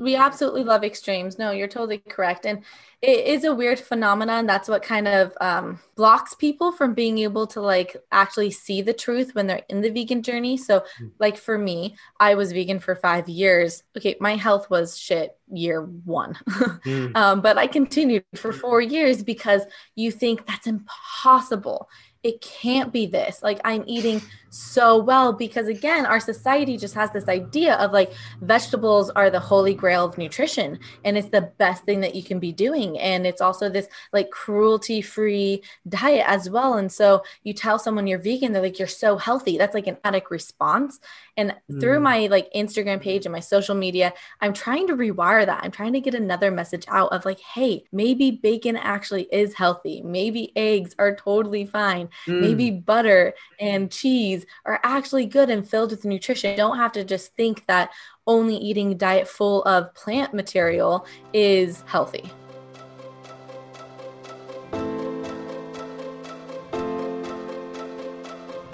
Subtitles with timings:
[0.00, 1.38] we absolutely love extremes.
[1.38, 2.46] No, you're totally correct.
[2.46, 2.64] And
[3.02, 4.46] it is a weird phenomenon.
[4.46, 8.92] That's what kind of um, blocks people from being able to like actually see the
[8.92, 10.56] truth when they're in the vegan journey.
[10.56, 11.10] So, mm.
[11.18, 13.82] like for me, I was vegan for five years.
[13.96, 17.16] Okay, my health was shit year one, mm.
[17.16, 19.62] um, but I continued for four years because
[19.96, 21.88] you think that's impossible
[22.22, 23.42] it can't be this.
[23.42, 28.12] Like I'm eating so well because again, our society just has this idea of like
[28.42, 32.38] vegetables are the holy grail of nutrition and it's the best thing that you can
[32.38, 32.98] be doing.
[32.98, 36.74] And it's also this like cruelty free diet as well.
[36.74, 39.56] And so you tell someone you're vegan, they're like, you're so healthy.
[39.56, 41.00] That's like an addict response.
[41.38, 41.80] And mm.
[41.80, 44.12] through my like Instagram page and my social media,
[44.42, 45.60] I'm trying to rewire that.
[45.62, 50.02] I'm trying to get another message out of like, hey, maybe bacon actually is healthy.
[50.02, 52.40] Maybe eggs are totally fine Mm.
[52.40, 56.50] Maybe butter and cheese are actually good and filled with nutrition.
[56.50, 57.90] You don't have to just think that
[58.26, 62.30] only eating a diet full of plant material is healthy.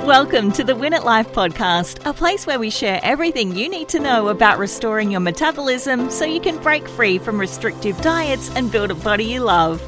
[0.06, 3.88] Welcome to the Win at Life podcast, a place where we share everything you need
[3.88, 8.70] to know about restoring your metabolism so you can break free from restrictive diets and
[8.70, 9.82] build a body you love.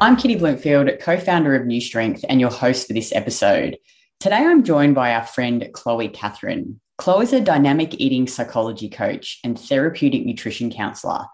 [0.00, 3.78] I'm Kitty Blomfield, co founder of New Strength and your host for this episode.
[4.20, 6.80] Today, I'm joined by our friend Chlo Catherine.
[7.00, 11.26] Chlo is a dynamic eating psychology coach and therapeutic nutrition counselor.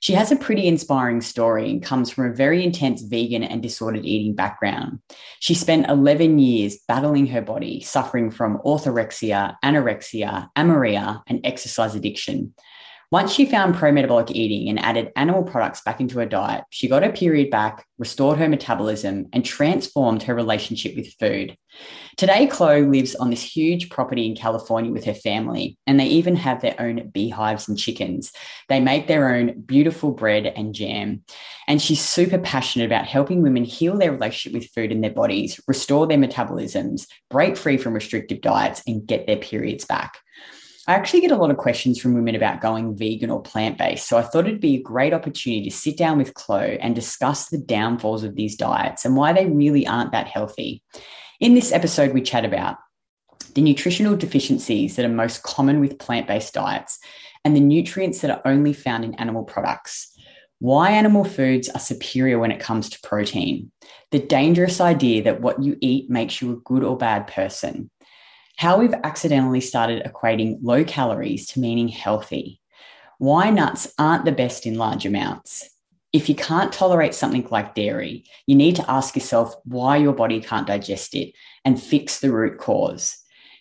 [0.00, 4.04] She has a pretty inspiring story and comes from a very intense vegan and disordered
[4.04, 5.00] eating background.
[5.40, 12.54] She spent 11 years battling her body, suffering from orthorexia, anorexia, amenorrhea, and exercise addiction.
[13.10, 16.88] Once she found pro metabolic eating and added animal products back into her diet, she
[16.88, 21.56] got her period back, restored her metabolism, and transformed her relationship with food.
[22.18, 26.36] Today, Chlo lives on this huge property in California with her family, and they even
[26.36, 28.30] have their own beehives and chickens.
[28.68, 31.22] They make their own beautiful bread and jam.
[31.66, 35.58] And she's super passionate about helping women heal their relationship with food and their bodies,
[35.66, 40.18] restore their metabolisms, break free from restrictive diets, and get their periods back.
[40.88, 44.08] I actually get a lot of questions from women about going vegan or plant based.
[44.08, 47.50] So I thought it'd be a great opportunity to sit down with Chlo and discuss
[47.50, 50.82] the downfalls of these diets and why they really aren't that healthy.
[51.40, 52.78] In this episode, we chat about
[53.54, 56.98] the nutritional deficiencies that are most common with plant based diets
[57.44, 60.16] and the nutrients that are only found in animal products.
[60.58, 63.72] Why animal foods are superior when it comes to protein.
[64.10, 67.90] The dangerous idea that what you eat makes you a good or bad person
[68.58, 72.60] how we've accidentally started equating low calories to meaning healthy,
[73.18, 75.70] why nuts aren't the best in large amounts.
[76.12, 80.40] If you can't tolerate something like dairy, you need to ask yourself why your body
[80.40, 83.16] can't digest it and fix the root cause,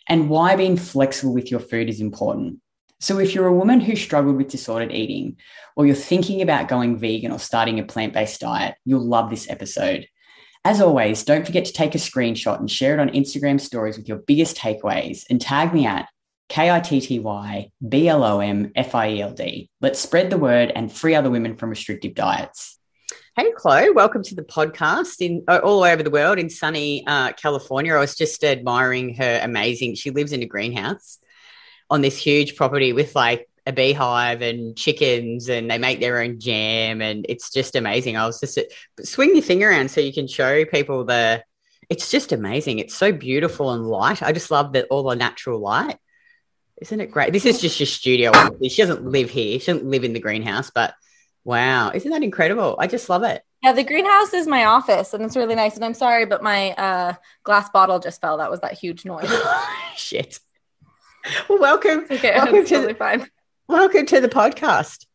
[0.09, 2.59] and why being flexible with your food is important.
[2.99, 5.37] So, if you're a woman who struggled with disordered eating,
[5.75, 9.47] or you're thinking about going vegan or starting a plant based diet, you'll love this
[9.47, 10.07] episode.
[10.67, 14.09] As always, don't forget to take a screenshot and share it on Instagram stories with
[14.09, 16.09] your biggest takeaways and tag me at
[16.49, 19.69] K I T T Y B L O M F I E L D.
[19.79, 22.77] Let's spread the word and free other women from restrictive diets.
[23.37, 27.31] Hey, Chlo, welcome to the podcast in uh, all over the world in sunny uh,
[27.31, 27.95] California.
[27.95, 29.95] I was just admiring her amazing.
[29.95, 31.17] She lives in a greenhouse
[31.89, 36.39] on this huge property with like a beehive and chickens and they make their own
[36.39, 38.15] jam and it's just amazing.
[38.15, 38.57] I was just
[39.03, 41.43] swing your thing around so you can show people the
[41.89, 42.79] it's just amazing.
[42.79, 44.23] It's so beautiful and light.
[44.23, 45.97] I just love that all the natural light.
[46.81, 47.33] Isn't it great?
[47.33, 48.31] This is just your studio.
[48.67, 49.59] She doesn't live here.
[49.59, 50.93] She doesn't live in the greenhouse, but
[51.43, 52.75] wow, isn't that incredible?
[52.79, 53.41] I just love it.
[53.63, 55.75] Yeah, the greenhouse is my office and it's really nice.
[55.75, 57.13] And I'm sorry, but my uh,
[57.43, 58.37] glass bottle just fell.
[58.37, 59.33] That was that huge noise.
[59.95, 60.39] Shit.
[61.49, 62.05] Well, welcome.
[62.09, 63.27] Okay, welcome to totally fine.
[63.69, 65.05] Welcome to the podcast.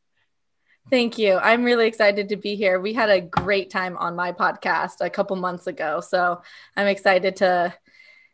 [0.91, 1.39] Thank you.
[1.39, 2.79] I'm really excited to be here.
[2.79, 6.03] We had a great time on my podcast a couple months ago.
[6.03, 6.43] So
[6.77, 7.73] I'm excited to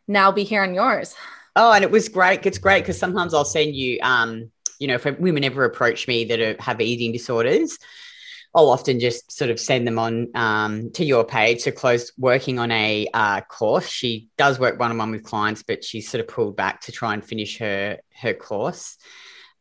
[0.09, 1.15] now be here on yours.
[1.55, 2.45] Oh, and it was great.
[2.45, 6.25] It's great because sometimes I'll send you, um, you know, if women ever approach me
[6.25, 7.79] that are, have eating disorders,
[8.53, 11.61] I'll often just sort of send them on um, to your page.
[11.61, 13.87] So, Chlo's working on a uh, course.
[13.87, 16.91] She does work one on one with clients, but she's sort of pulled back to
[16.91, 18.97] try and finish her her course.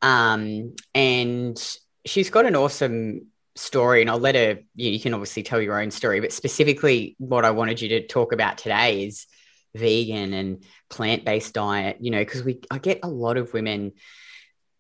[0.03, 5.43] Um, and she's got an awesome story, and I'll let her, you, you can obviously
[5.43, 9.27] tell your own story, but specifically, what I wanted you to talk about today is
[9.75, 13.93] vegan and plant based diet, you know, because we, I get a lot of women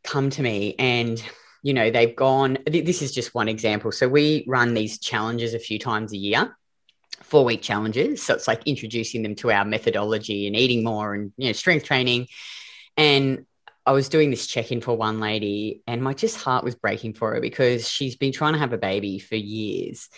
[0.04, 1.22] come to me and
[1.62, 3.92] you know they've gone this is just one example.
[3.92, 6.56] So we run these challenges a few times a year
[7.28, 8.22] four week challenges.
[8.22, 11.84] So it's like introducing them to our methodology and eating more and you know strength
[11.84, 12.28] training.
[12.96, 13.46] And
[13.88, 17.14] I was doing this check in for one lady, and my just heart was breaking
[17.14, 20.10] for her because she's been trying to have a baby for years.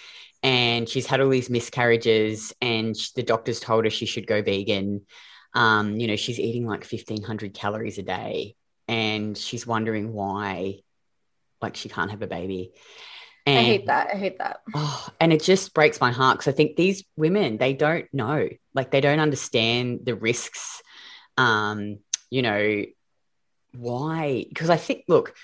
[0.42, 5.02] And she's had all these miscarriages, and the doctors told her she should go vegan.
[5.54, 8.56] Um, you know, she's eating like 1500 calories a day,
[8.88, 10.80] and she's wondering why,
[11.62, 12.72] like, she can't have a baby.
[13.46, 14.10] And, I hate that.
[14.12, 14.62] I hate that.
[14.74, 18.48] Oh, and it just breaks my heart because I think these women, they don't know,
[18.74, 20.82] like, they don't understand the risks.
[21.38, 22.00] Um,
[22.30, 22.84] you know,
[23.72, 24.44] why?
[24.48, 25.34] Because I think, look,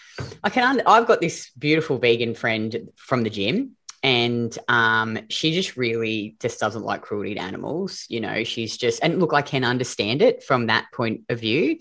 [0.43, 0.82] I can.
[0.87, 6.61] I've got this beautiful vegan friend from the gym, and um, she just really just
[6.61, 8.06] doesn't like cruelty to animals.
[8.08, 11.78] You know, she's just and look, I can understand it from that point of view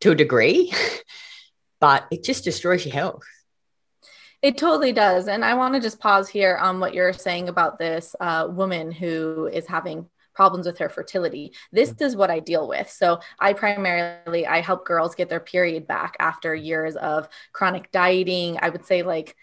[0.00, 0.72] to a degree,
[1.80, 3.24] but it just destroys your health.
[4.42, 5.28] It totally does.
[5.28, 8.90] And I want to just pause here on what you're saying about this uh, woman
[8.90, 10.08] who is having
[10.40, 11.52] problems with her fertility.
[11.70, 12.00] This mm.
[12.00, 12.90] is what I deal with.
[12.90, 18.58] So I primarily I help girls get their period back after years of chronic dieting.
[18.62, 19.36] I would say like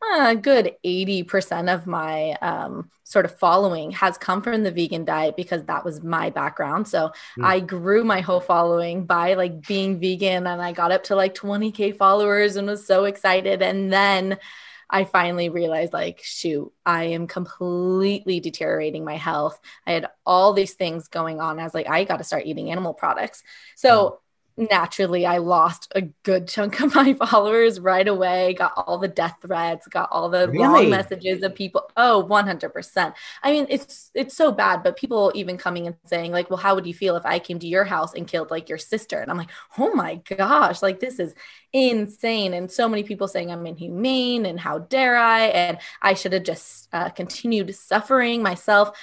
[0.00, 5.34] a good 80% of my um, sort of following has come from the vegan diet
[5.36, 6.86] because that was my background.
[6.86, 7.44] So mm.
[7.44, 11.34] I grew my whole following by like being vegan and I got up to like
[11.34, 13.60] 20K followers and was so excited.
[13.60, 14.38] And then
[14.88, 19.58] I finally realized, like, shoot, I am completely deteriorating my health.
[19.86, 21.58] I had all these things going on.
[21.58, 23.42] I was like, I got to start eating animal products.
[23.74, 24.16] So, mm-hmm.
[24.56, 29.36] Naturally I lost a good chunk of my followers right away, got all the death
[29.42, 30.48] threats, got all the really?
[30.48, 31.90] long messages of people.
[31.96, 33.14] Oh, 100%.
[33.42, 36.74] I mean, it's it's so bad, but people even coming and saying like, "Well, how
[36.74, 39.30] would you feel if I came to your house and killed like your sister?" And
[39.30, 41.34] I'm like, "Oh my gosh, like this is
[41.72, 46.32] insane." And so many people saying I'm inhumane and how dare I and I should
[46.32, 48.96] have just uh, continued suffering myself.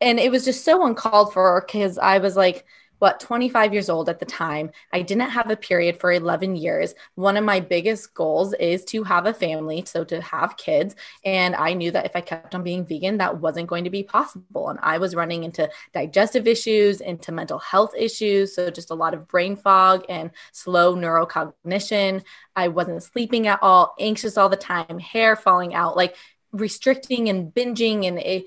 [0.00, 2.66] And it was just so uncalled for cuz I was like
[2.98, 4.70] what 25 years old at the time.
[4.92, 6.94] I didn't have a period for 11 years.
[7.14, 10.94] One of my biggest goals is to have a family, so to have kids.
[11.24, 14.02] And I knew that if I kept on being vegan, that wasn't going to be
[14.02, 14.68] possible.
[14.68, 18.54] And I was running into digestive issues, into mental health issues.
[18.54, 22.24] So just a lot of brain fog and slow neurocognition.
[22.54, 26.16] I wasn't sleeping at all, anxious all the time, hair falling out, like
[26.52, 28.06] restricting and binging.
[28.06, 28.46] And it,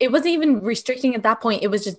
[0.00, 1.62] it wasn't even restricting at that point.
[1.62, 1.98] It was just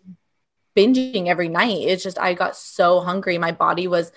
[0.75, 1.77] binging every night.
[1.81, 3.37] It's just, I got so hungry.
[3.37, 4.11] My body was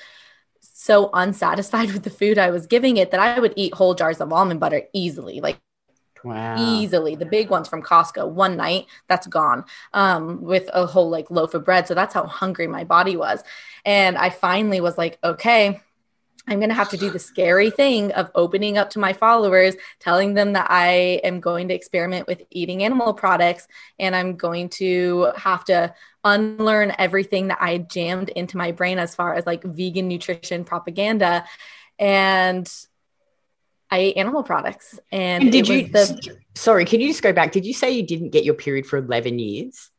[0.60, 4.20] so unsatisfied with the food I was giving it that I would eat whole jars
[4.20, 5.58] of almond butter easily, like
[6.24, 6.56] wow.
[6.58, 7.14] easily.
[7.14, 11.54] The big ones from Costco, one night, that's gone um, with a whole like loaf
[11.54, 11.86] of bread.
[11.86, 13.42] So that's how hungry my body was.
[13.84, 15.80] And I finally was like, okay,
[16.48, 19.74] I'm going to have to do the scary thing of opening up to my followers,
[20.00, 23.68] telling them that I am going to experiment with eating animal products
[23.98, 29.14] and I'm going to have to unlearn everything that I jammed into my brain as
[29.14, 31.44] far as like vegan nutrition propaganda.
[31.98, 32.68] And
[33.90, 34.98] I ate animal products.
[35.10, 37.52] And, and did you, the, sorry, can you just go back?
[37.52, 39.90] Did you say you didn't get your period for 11 years?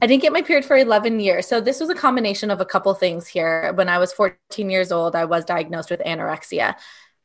[0.00, 1.46] I didn't get my period for 11 years.
[1.46, 3.72] So this was a combination of a couple things here.
[3.74, 6.74] When I was 14 years old, I was diagnosed with anorexia.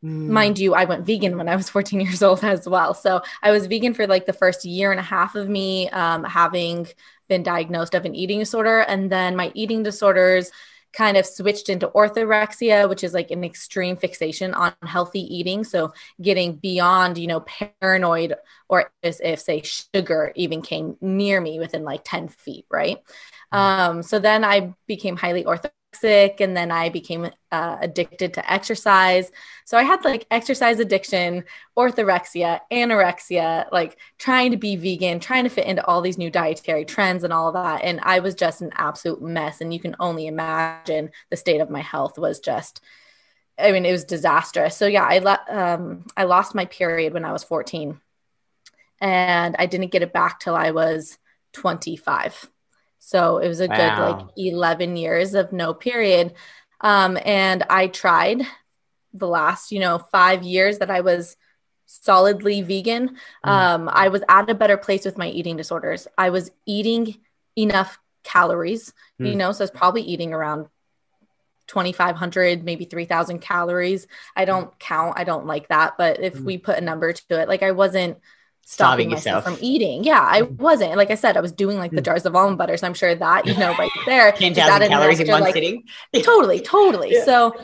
[0.04, 0.28] Mm.
[0.28, 2.94] Mind you, I went vegan when I was 14 years old as well.
[2.94, 6.24] So I was vegan for like the first year and a half of me um,
[6.24, 6.88] having
[7.28, 8.80] been diagnosed of an eating disorder.
[8.80, 10.52] And then my eating disorders
[10.96, 15.64] kind of switched into orthorexia, which is like an extreme fixation on healthy eating.
[15.64, 17.42] So getting beyond, you know,
[17.82, 18.36] paranoid
[18.70, 22.98] or as if say sugar even came near me within like 10 feet, right?
[23.54, 23.58] Mm-hmm.
[23.58, 25.72] Um, so then I became highly orthorexic
[26.04, 29.32] and then I became uh, addicted to exercise.
[29.66, 31.44] So I had like exercise addiction,
[31.78, 36.86] orthorexia, anorexia, like trying to be vegan, trying to fit into all these new dietary
[36.86, 37.84] trends and all that.
[37.84, 39.62] And I was just an absolute mess.
[39.62, 42.82] And you can only imagine the state of my health was just.
[43.58, 44.76] I mean, it was disastrous.
[44.76, 48.02] So yeah, I le- um, I lost my period when I was 14,
[49.00, 51.18] and I didn't get it back till I was
[51.54, 52.50] 25.
[53.06, 53.76] So it was a wow.
[53.76, 56.34] good like 11 years of no period.
[56.82, 58.42] Um, and I tried
[59.14, 61.38] the last, you know, five years that I was
[61.86, 63.10] solidly vegan.
[63.46, 63.50] Mm.
[63.50, 66.08] Um, I was at a better place with my eating disorders.
[66.18, 67.18] I was eating
[67.56, 69.30] enough calories, mm.
[69.30, 70.66] you know, so I was probably eating around
[71.68, 76.44] 2500 maybe 3000 calories i don't count i don't like that but if mm.
[76.44, 78.16] we put a number to it like i wasn't
[78.66, 80.04] stopping myself from eating.
[80.04, 80.52] Yeah, I mm.
[80.58, 80.98] wasn't.
[80.98, 82.06] Like I said, I was doing like the mm.
[82.06, 82.76] jars of almond butter.
[82.76, 84.32] So I'm sure that, you know, right there.
[84.34, 85.84] 10,000 calories in one like, sitting.
[86.24, 87.14] totally, totally.
[87.14, 87.26] Yeah.
[87.26, 87.56] So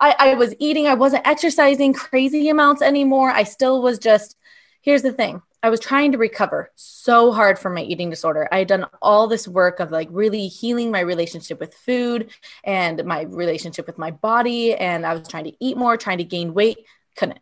[0.00, 3.30] I, I was eating, I wasn't exercising crazy amounts anymore.
[3.30, 4.36] I still was just,
[4.80, 5.42] here's the thing.
[5.60, 8.48] I was trying to recover so hard from my eating disorder.
[8.52, 12.30] I had done all this work of like really healing my relationship with food
[12.62, 14.74] and my relationship with my body.
[14.74, 16.78] And I was trying to eat more, trying to gain weight.
[17.16, 17.40] Couldn't,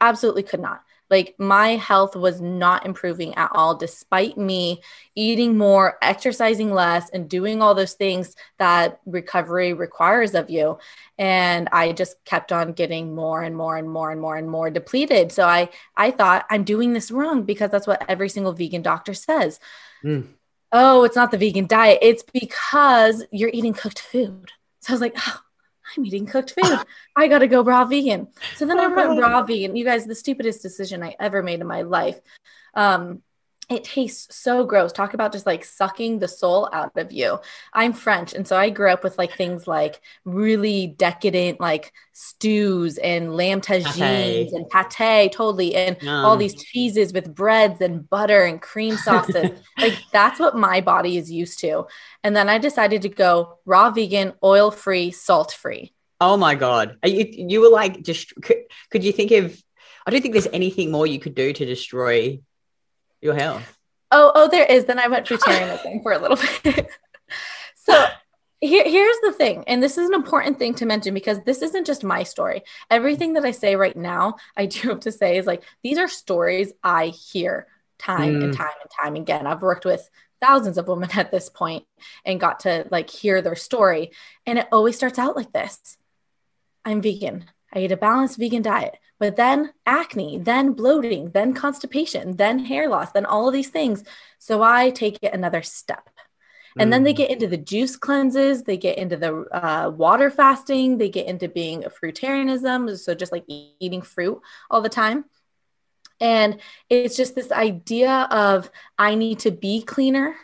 [0.00, 0.82] absolutely could not.
[1.12, 4.80] Like my health was not improving at all, despite me
[5.14, 10.78] eating more, exercising less, and doing all those things that recovery requires of you.
[11.18, 14.70] And I just kept on getting more and more and more and more and more
[14.70, 15.32] depleted.
[15.32, 19.12] So I I thought I'm doing this wrong because that's what every single vegan doctor
[19.12, 19.60] says.
[20.02, 20.28] Mm.
[20.72, 21.98] Oh, it's not the vegan diet.
[22.00, 24.50] It's because you're eating cooked food.
[24.80, 25.40] So I was like, oh,
[25.96, 26.78] I'm eating cooked food.
[27.16, 28.28] I got to go raw vegan.
[28.56, 29.76] So then I went raw vegan.
[29.76, 32.20] You guys, the stupidest decision I ever made in my life.
[32.74, 33.22] Um,
[33.72, 34.92] it tastes so gross.
[34.92, 37.38] Talk about just like sucking the soul out of you.
[37.72, 38.34] I'm French.
[38.34, 43.60] And so I grew up with like things like really decadent, like stews and lamb
[43.60, 45.74] tagines and pate, totally.
[45.74, 49.50] And all these cheeses with breads and butter and cream sauces.
[49.78, 51.86] like that's what my body is used to.
[52.22, 55.92] And then I decided to go raw vegan, oil free, salt free.
[56.20, 56.98] Oh my God.
[57.04, 58.58] You, you were like, just could,
[58.90, 59.60] could you think of,
[60.06, 62.40] I don't think there's anything more you could do to destroy
[63.22, 63.78] your health.
[64.10, 64.84] Oh, oh, there is.
[64.84, 66.90] Then I went vegetarianism for a little bit.
[67.76, 68.06] so
[68.60, 71.86] here, here's the thing, and this is an important thing to mention because this isn't
[71.86, 72.62] just my story.
[72.90, 76.08] Everything that I say right now, I do have to say is like these are
[76.08, 77.66] stories I hear
[77.98, 78.44] time mm.
[78.44, 79.46] and time and time again.
[79.46, 80.08] I've worked with
[80.40, 81.84] thousands of women at this point
[82.24, 84.10] and got to like hear their story.
[84.44, 85.96] And it always starts out like this
[86.84, 87.46] I'm vegan.
[87.72, 92.88] I eat a balanced vegan diet but then acne, then bloating, then constipation, then hair
[92.88, 94.02] loss, then all of these things.
[94.40, 96.10] So I take it another step.
[96.76, 96.90] And mm.
[96.90, 97.18] then they mm.
[97.18, 101.46] get into the juice cleanses, they get into the uh, water fasting, they get into
[101.46, 105.24] being a fruitarianism, so just like eating fruit all the time.
[106.20, 106.58] And
[106.90, 110.34] it's just this idea of I need to be cleaner,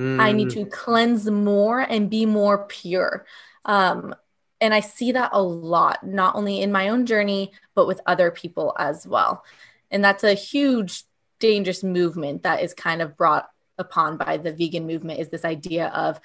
[0.00, 0.18] mm.
[0.18, 0.54] I need mm.
[0.54, 3.26] to cleanse more and be more pure.
[3.66, 4.14] Um,
[4.62, 8.30] and I see that a lot, not only in my own journey, but with other
[8.30, 9.44] people as well.
[9.90, 11.02] And that's a huge,
[11.40, 15.88] dangerous movement that is kind of brought upon by the vegan movement is this idea
[15.88, 16.20] of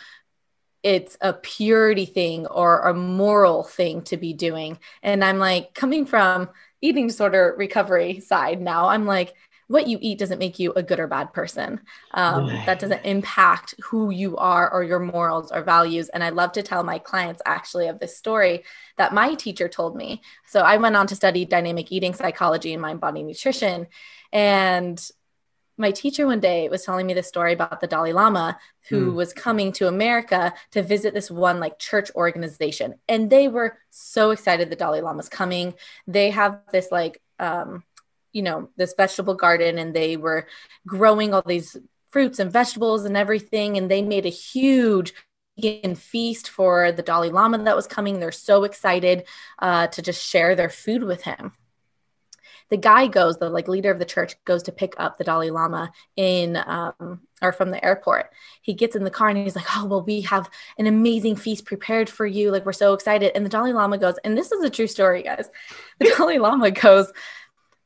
[0.83, 4.77] it's a purity thing or a moral thing to be doing.
[5.01, 9.33] And I'm like, coming from eating disorder recovery side now, I'm like,
[9.67, 11.81] what you eat doesn't make you a good or bad person.
[12.11, 16.09] Um, that doesn't impact who you are or your morals or values.
[16.09, 18.63] And I love to tell my clients actually of this story
[18.97, 20.21] that my teacher told me.
[20.45, 23.87] So I went on to study dynamic eating psychology and mind body nutrition.
[24.31, 25.05] And
[25.77, 28.57] my teacher one day was telling me this story about the Dalai Lama
[28.89, 29.15] who mm.
[29.15, 32.95] was coming to America to visit this one like church organization.
[33.07, 35.75] And they were so excited the Dalai Lama's coming.
[36.07, 37.83] They have this like um,
[38.37, 40.47] you know this vegetable garden and they were
[40.85, 41.75] growing all these
[42.11, 45.13] fruits and vegetables and everything and they made a huge
[45.59, 48.19] vegan feast for the Dalai Lama that was coming.
[48.19, 49.25] They're so excited
[49.59, 51.53] uh, to just share their food with him.
[52.69, 55.51] The guy goes, the like leader of the church goes to pick up the Dalai
[55.51, 58.29] Lama in um, or from the airport.
[58.61, 61.65] He gets in the car and he's like, "Oh well, we have an amazing feast
[61.65, 62.51] prepared for you.
[62.51, 65.23] Like we're so excited." And the Dalai Lama goes, and this is a true story,
[65.23, 65.49] guys.
[65.99, 67.09] The Dalai Lama goes,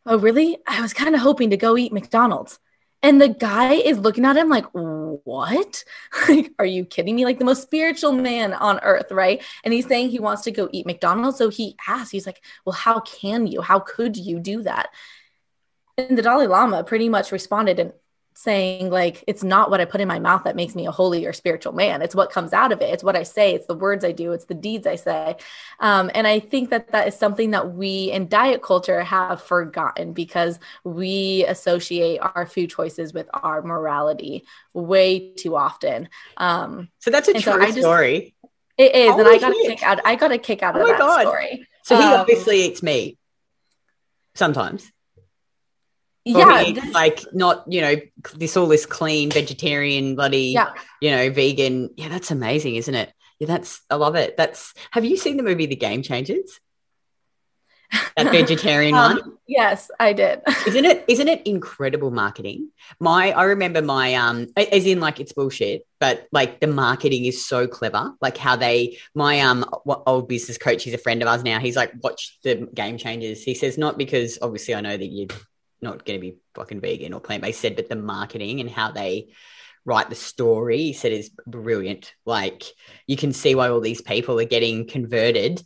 [0.05, 0.57] Oh, really?
[0.67, 2.59] I was kind of hoping to go eat McDonald's.
[3.03, 5.83] And the guy is looking at him like, What?
[6.29, 7.25] Like, are you kidding me?
[7.25, 9.43] Like the most spiritual man on earth, right?
[9.63, 11.37] And he's saying he wants to go eat McDonald's.
[11.37, 13.61] So he asks, He's like, Well, how can you?
[13.61, 14.89] How could you do that?
[15.97, 17.93] And the Dalai Lama pretty much responded and
[18.33, 21.25] saying like it's not what i put in my mouth that makes me a holy
[21.25, 22.01] or spiritual man.
[22.01, 22.93] It's what comes out of it.
[22.93, 23.53] It's what i say.
[23.53, 24.31] It's the words i do.
[24.31, 25.35] It's the deeds i say.
[25.79, 30.13] Um, and i think that that is something that we in diet culture have forgotten
[30.13, 36.09] because we associate our food choices with our morality way too often.
[36.37, 38.33] Um, so that's a true so just, story.
[38.77, 40.87] It is and i got a kick out i got a kick out oh of
[40.87, 41.21] that God.
[41.21, 41.67] story.
[41.83, 43.17] So he um, obviously eats meat
[44.35, 44.89] sometimes
[46.25, 47.95] yeah this, like not you know
[48.35, 50.73] this all this clean vegetarian bloody yeah.
[50.99, 51.89] you know vegan.
[51.97, 53.11] Yeah that's amazing isn't it?
[53.39, 54.37] Yeah that's i love it.
[54.37, 56.59] That's have you seen the movie the game changers?
[58.15, 59.37] That vegetarian um, one?
[59.47, 60.41] yes i did.
[60.67, 62.69] Isn't it isn't it incredible marketing?
[62.99, 67.43] My i remember my um as in like it's bullshit but like the marketing is
[67.43, 68.13] so clever.
[68.21, 71.59] Like how they my um old business coach he's a friend of ours now.
[71.59, 73.43] He's like watch the game changers.
[73.43, 75.27] He says not because obviously i know that you
[75.81, 78.91] not going to be fucking vegan or plant based said, but the marketing and how
[78.91, 79.29] they
[79.85, 82.13] write the story he said is brilliant.
[82.25, 82.63] Like
[83.07, 85.61] you can see why all these people are getting converted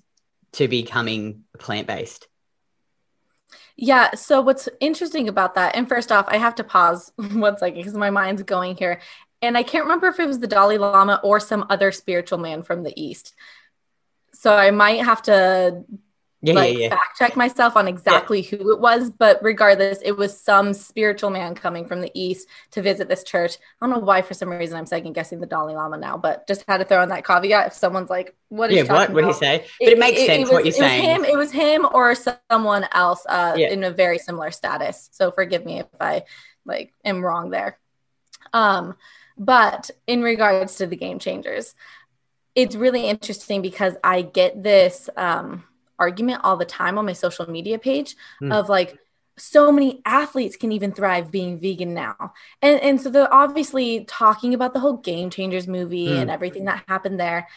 [0.53, 2.27] to becoming plant based.
[3.75, 4.15] Yeah.
[4.15, 7.93] So what's interesting about that, and first off, I have to pause one second because
[7.93, 9.01] my mind's going here.
[9.41, 12.63] And I can't remember if it was the Dalai Lama or some other spiritual man
[12.63, 13.35] from the East.
[14.33, 15.83] So I might have to
[16.45, 16.89] Yeah, like yeah, yeah.
[16.89, 21.55] fact check myself on exactly who it was, but regardless, it was some spiritual man
[21.55, 23.57] coming from the east to visit this church.
[23.81, 26.47] I don't know why, for some reason, I'm second guessing the Dalai Lama now, but
[26.47, 27.67] just had to throw in that caveat.
[27.67, 29.13] If someone's like, "What is Yeah, what?
[29.13, 29.65] did he say?
[29.79, 31.21] But it, makes sense was, what you're it saying.
[31.21, 33.69] Was him, it was him or someone else uh, Yeah.
[33.69, 35.09] in a very similar status.
[35.11, 36.23] So forgive me if I
[36.65, 37.77] like am wrong there.
[38.53, 38.95] Um,
[39.37, 41.75] but in regards to the game changers,
[42.55, 45.63] it's really interesting because I get this um,
[45.99, 48.49] argument all the time on my social media page Hmm.
[48.49, 48.97] of like
[49.37, 52.33] so many athletes can even thrive being vegan now.
[52.61, 56.19] And and so they're obviously talking about the whole game changers movie Hmm.
[56.19, 57.47] and everything that happened there.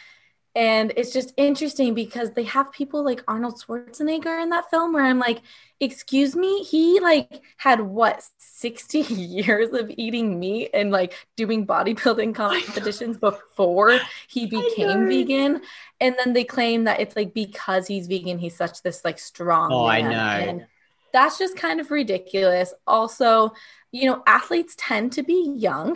[0.55, 5.05] And it's just interesting because they have people like Arnold Schwarzenegger in that film where
[5.05, 5.41] I'm like,
[5.79, 12.33] excuse me, he like had what 60 years of eating meat and like doing bodybuilding
[12.35, 15.61] competitions before he became vegan.
[16.01, 19.71] And then they claim that it's like because he's vegan, he's such this like strong.
[19.71, 20.09] Oh, I know.
[20.09, 20.65] And
[21.13, 22.73] that's just kind of ridiculous.
[22.87, 23.53] Also,
[23.91, 25.95] you know, athletes tend to be young.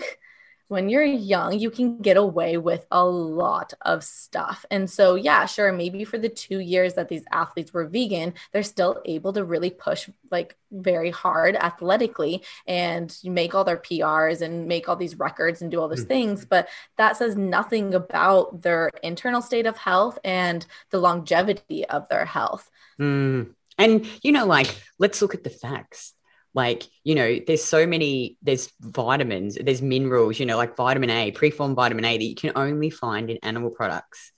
[0.73, 4.65] When you're young, you can get away with a lot of stuff.
[4.71, 8.63] And so, yeah, sure, maybe for the two years that these athletes were vegan, they're
[8.63, 14.67] still able to really push like very hard athletically and make all their PRs and
[14.67, 16.13] make all these records and do all those Mm.
[16.15, 16.45] things.
[16.45, 22.25] But that says nothing about their internal state of health and the longevity of their
[22.25, 22.71] health.
[22.99, 23.53] Mm.
[23.77, 26.13] And you know, like, let's look at the facts.
[26.53, 31.31] Like, you know, there's so many, there's vitamins, there's minerals, you know, like vitamin A,
[31.31, 34.31] preformed vitamin A that you can only find in animal products.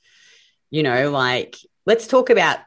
[0.69, 2.60] You know, like, let's talk about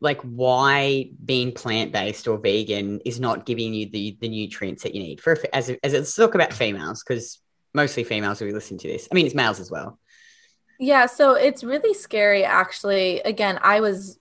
[0.00, 5.02] like why being plant-based or vegan is not giving you the the nutrients that you
[5.02, 7.40] need for as as let's talk about females because
[7.74, 9.08] mostly females will be listening to this.
[9.10, 9.98] I mean, it's males as well.
[10.78, 13.20] Yeah, so it's really scary actually.
[13.20, 14.18] Again, I was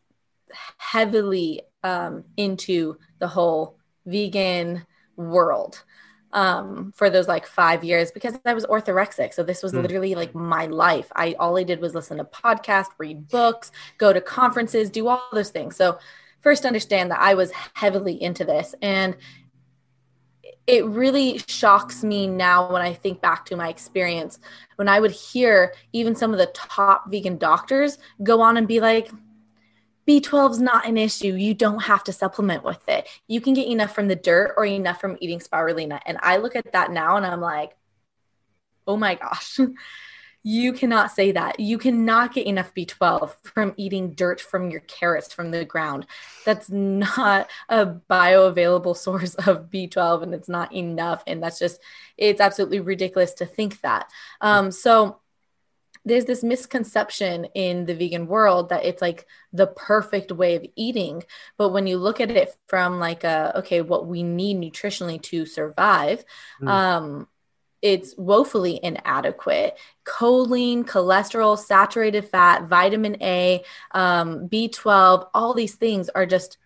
[0.77, 3.78] heavily um, into the whole
[4.09, 4.85] vegan
[5.15, 5.83] world
[6.31, 9.33] um, for those like five years because I was orthorexic.
[9.33, 9.81] So this was Mm.
[9.81, 11.11] literally like my life.
[11.15, 15.23] I all I did was listen to podcasts, read books, go to conferences, do all
[15.31, 15.75] those things.
[15.75, 15.97] So
[16.41, 19.15] first understand that I was heavily into this and
[20.67, 24.39] it really shocks me now when I think back to my experience
[24.75, 28.79] when I would hear even some of the top vegan doctors go on and be
[28.79, 29.09] like,
[30.09, 31.35] B12 is not an issue.
[31.35, 33.07] You don't have to supplement with it.
[33.27, 35.99] You can get enough from the dirt or enough from eating spirulina.
[36.03, 37.77] And I look at that now and I'm like,
[38.87, 39.59] oh my gosh,
[40.43, 41.59] you cannot say that.
[41.59, 46.07] You cannot get enough B12 from eating dirt from your carrots from the ground.
[46.43, 51.21] That's not a bioavailable source of B12 and it's not enough.
[51.27, 51.79] And that's just,
[52.17, 54.09] it's absolutely ridiculous to think that.
[54.41, 55.19] Um, so,
[56.09, 61.23] there's this misconception in the vegan world that it's like the perfect way of eating.
[61.57, 65.45] But when you look at it from like a okay what we need nutritionally to
[65.45, 66.25] survive
[66.61, 66.67] Mm.
[66.69, 67.27] um
[67.81, 69.77] it's woefully inadequate.
[70.05, 76.57] Choline cholesterol saturated fat vitamin a um, b12 all these things are just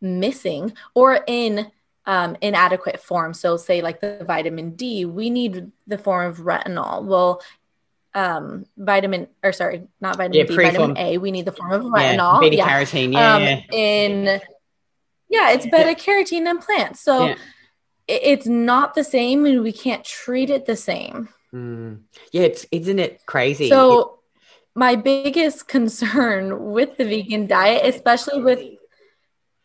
[0.00, 1.70] missing or in
[2.06, 3.34] um, inadequate form.
[3.34, 7.04] So say like the vitamin d we need the form of retinol.
[7.04, 7.42] Well
[8.14, 11.82] um vitamin or sorry not vitamin Yeah, preform- vitamin a we need the form of
[11.84, 12.68] Yeah, retinol beta yeah.
[12.68, 13.12] carotene.
[13.12, 13.60] Yeah, um yeah.
[13.72, 14.40] in
[15.30, 17.34] yeah it's beta carotene in plants so Yeah.
[18.10, 22.04] i- it's not the same and we can't treat it the same Mm.
[22.32, 23.68] Yeah, it's isn't it crazy?
[23.68, 24.20] so
[24.74, 28.60] my biggest concern with the vegan diet especially with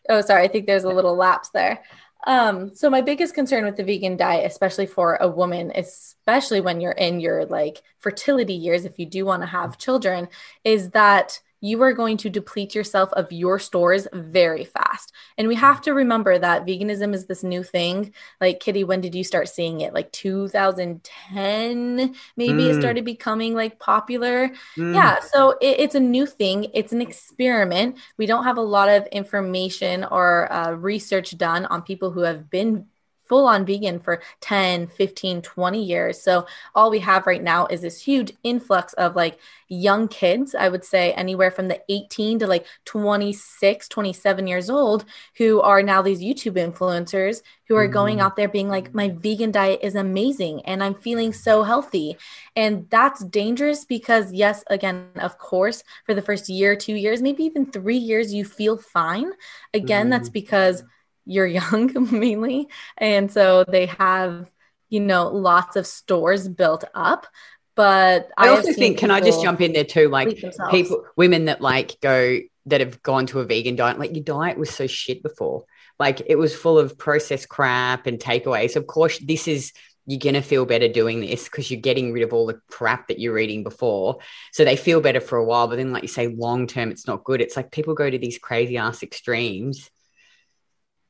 [0.10, 1.84] oh sorry i think there's a little lapse there
[2.28, 6.80] um so my biggest concern with the vegan diet especially for a woman especially when
[6.80, 10.28] you're in your like fertility years if you do want to have children
[10.63, 15.13] is that you are going to deplete yourself of your stores very fast.
[15.38, 18.13] And we have to remember that veganism is this new thing.
[18.39, 19.93] Like kitty when did you start seeing it?
[19.93, 22.76] Like 2010 maybe it Mm.
[22.76, 24.50] started becoming like popular?
[24.78, 24.93] Mm.
[24.93, 26.67] yeah so it, it's a new thing.
[26.74, 27.98] It's an experiment.
[28.17, 32.50] We don't have a lot of information or uh, research done on people who have
[32.50, 32.86] been
[33.28, 37.82] full on vegan for 10 15 20 years so all we have right now is
[37.82, 42.48] this huge influx of like young kids i would say anywhere from the 18 to
[42.48, 45.06] like 26 27 years old
[45.38, 48.22] who are now these youtube influencers who are going Mhm.
[48.22, 52.18] out there being like my vegan diet is amazing and i'm feeling so healthy
[52.56, 57.44] and that's dangerous because, yes, again, of course, for the first year, two years, maybe
[57.44, 59.32] even three years, you feel fine.
[59.74, 60.84] Again, that's because
[61.28, 62.70] you're young mainly.
[62.98, 64.50] And so they have,
[64.90, 67.28] you know, lots of stores built up.
[67.76, 70.10] But I, I also think, can I just jump in there too?
[70.10, 70.36] Like
[70.72, 74.58] people, women that like go, that have gone to a vegan diet, like your diet
[74.58, 75.66] was so shit before.
[76.00, 78.76] Like it was full of processed crap and takeaways.
[78.76, 79.74] Of course, this is
[80.08, 83.10] you're going to feel better doing this because you're getting rid of all the crap
[83.10, 84.20] that you're eating before.
[84.54, 87.06] So they feel better for a while, but then, like you say, long term, it's
[87.06, 87.42] not good.
[87.42, 89.92] It's like people go to these crazy ass extremes.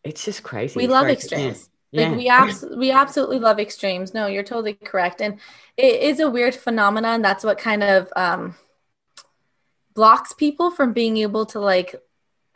[0.04, 0.78] It's just crazy.
[0.78, 1.70] We it's love extremes.
[1.92, 2.10] Yeah.
[2.10, 4.14] Like we abs- we absolutely love extremes.
[4.14, 5.40] No, you're totally correct, and
[5.78, 7.22] it is a weird phenomenon.
[7.22, 8.56] That's what kind of um,
[9.94, 11.96] blocks people from being able to like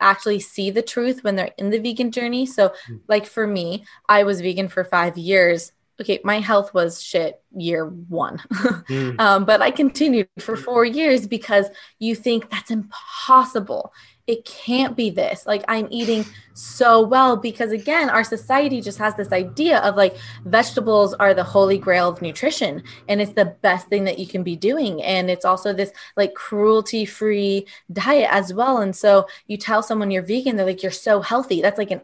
[0.00, 2.44] actually see the truth when they're in the vegan journey.
[2.44, 2.96] So, hmm.
[3.08, 7.86] like for me, I was vegan for five years okay, my health was shit year
[7.86, 8.38] one.
[8.52, 9.18] mm.
[9.20, 11.66] um, but I continued for four years because
[11.98, 13.92] you think that's impossible.
[14.26, 15.46] It can't be this.
[15.46, 20.16] Like, I'm eating so well because, again, our society just has this idea of like
[20.44, 24.42] vegetables are the holy grail of nutrition and it's the best thing that you can
[24.44, 25.02] be doing.
[25.02, 28.78] And it's also this like cruelty free diet as well.
[28.78, 31.60] And so you tell someone you're vegan, they're like, you're so healthy.
[31.60, 32.02] That's like an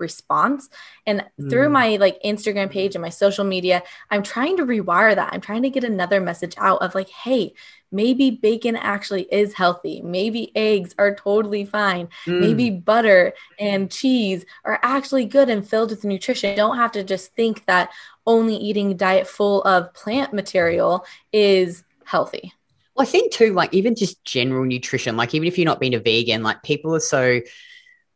[0.00, 0.68] response.
[1.06, 1.50] And mm.
[1.50, 5.32] through my like instagram page and my social media i'm trying to rewire that.
[5.32, 7.54] I'm trying to get another message out of like hey
[7.92, 10.02] maybe bacon actually is healthy.
[10.02, 12.08] Maybe eggs are totally fine.
[12.26, 12.40] Mm.
[12.40, 16.50] maybe butter and cheese are actually good and filled with nutrition.
[16.50, 17.90] You don't have to just think that
[18.26, 22.52] only eating a diet full of plant material is healthy.
[22.94, 25.94] Well i think too like even just general nutrition like even if you're not being
[25.94, 27.40] a vegan like people are so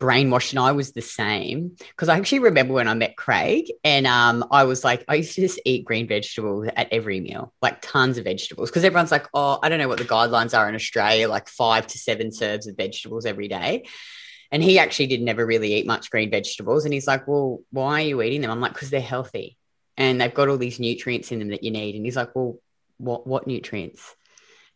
[0.00, 4.06] brainwashed and I was the same because I actually remember when I met Craig and
[4.06, 7.82] um, I was like, I used to just eat green vegetables at every meal, like
[7.82, 8.70] tons of vegetables.
[8.70, 11.86] Because everyone's like, oh, I don't know what the guidelines are in Australia, like five
[11.88, 13.84] to seven serves of vegetables every day.
[14.50, 16.84] And he actually did never really eat much green vegetables.
[16.86, 18.50] And he's like, well, why are you eating them?
[18.50, 19.58] I'm like, because they're healthy
[19.98, 21.94] and they've got all these nutrients in them that you need.
[21.94, 22.58] And he's like, well,
[22.96, 24.16] what, what nutrients?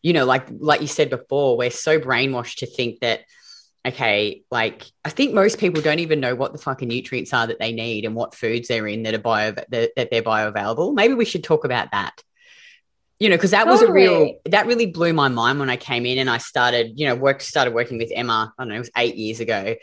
[0.03, 3.21] You know, like, like you said before, we're so brainwashed to think that–
[3.85, 7.59] okay, like I think most people don't even know what the fucking nutrients are that
[7.59, 10.93] they need and what foods they're in that are bio that, that they're bioavailable.
[10.93, 12.21] Maybe we should talk about that.
[13.19, 13.81] You know, because that totally.
[13.81, 16.99] was a real that really blew my mind when I came in and I started,
[16.99, 18.53] you know, work started working with Emma.
[18.57, 19.75] I don't know, it was eight years ago,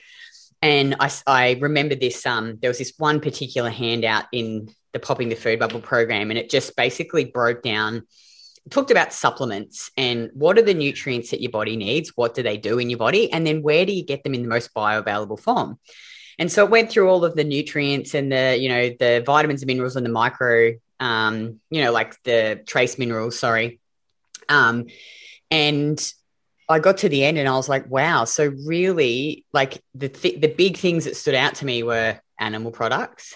[0.61, 2.27] and I I remember this.
[2.27, 6.39] Um, there was this one particular handout in the popping the food bubble program, and
[6.39, 8.03] it just basically broke down
[8.71, 12.13] talked about supplements and what are the nutrients that your body needs?
[12.15, 13.33] What do they do in your body?
[13.33, 15.79] And then where do you get them in the most bioavailable form?
[16.39, 19.63] And so it went through all of the nutrients and the, you know, the vitamins
[19.63, 23.81] and minerals and the micro, um, you know, like the trace minerals, sorry.
[24.49, 24.87] Um,
[25.51, 26.13] and
[26.69, 28.25] I got to the end and I was like, wow.
[28.25, 32.71] So really like the, th- the big things that stood out to me were animal
[32.71, 33.35] products,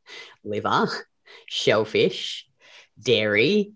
[0.44, 0.88] liver,
[1.46, 2.46] shellfish,
[2.98, 3.72] dairy,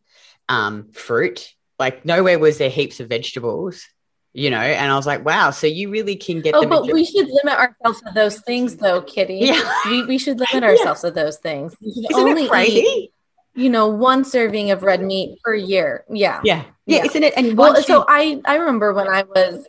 [0.52, 1.54] um, fruit.
[1.78, 3.88] Like nowhere was there heaps of vegetables,
[4.32, 4.60] you know.
[4.60, 6.54] And I was like, wow, so you really can get.
[6.54, 9.38] Oh, but we should limit ourselves to those things, though, Kitty.
[9.38, 11.10] Yeah, we, we should limit ourselves yeah.
[11.10, 11.74] to those things.
[11.82, 12.80] Isn't only crazy?
[12.80, 13.12] Eat,
[13.54, 16.04] you know, one serving of red meat per year.
[16.08, 16.98] Yeah, yeah, yeah.
[16.98, 17.04] yeah.
[17.06, 17.34] Isn't it?
[17.36, 17.82] And well, you...
[17.82, 19.66] so I I remember when I was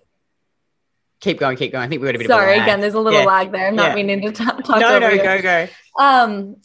[1.20, 1.86] keep going, keep going.
[1.86, 2.28] I think we got a bit.
[2.28, 3.26] Sorry, again, there's a little yeah.
[3.26, 3.68] lag there.
[3.68, 3.96] I'm not yeah.
[3.96, 4.80] meaning to t- talk.
[4.80, 5.24] No, no, you.
[5.24, 5.68] go, go.
[6.00, 6.58] Um,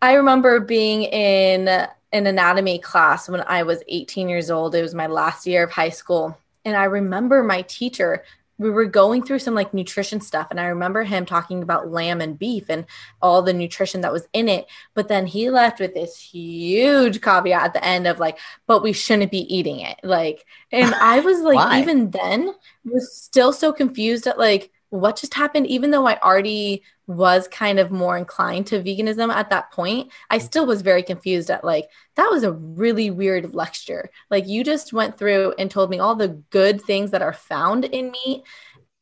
[0.00, 4.74] I remember being in an anatomy class when I was 18 years old.
[4.74, 6.38] It was my last year of high school.
[6.64, 8.24] And I remember my teacher,
[8.58, 10.48] we were going through some like nutrition stuff.
[10.50, 12.86] And I remember him talking about lamb and beef and
[13.22, 14.66] all the nutrition that was in it.
[14.94, 18.92] But then he left with this huge caveat at the end of like, but we
[18.92, 19.98] shouldn't be eating it.
[20.02, 22.52] Like, and I was like, even then,
[22.84, 27.78] was still so confused at like, what just happened even though i already was kind
[27.78, 30.42] of more inclined to veganism at that point i mm.
[30.42, 34.10] still was very confused at like that was a really weird lecture.
[34.28, 37.84] Like you just went through and told me all the good things that are found
[37.84, 38.42] in meat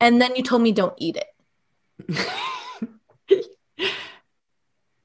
[0.01, 2.31] and then you told me don't eat it.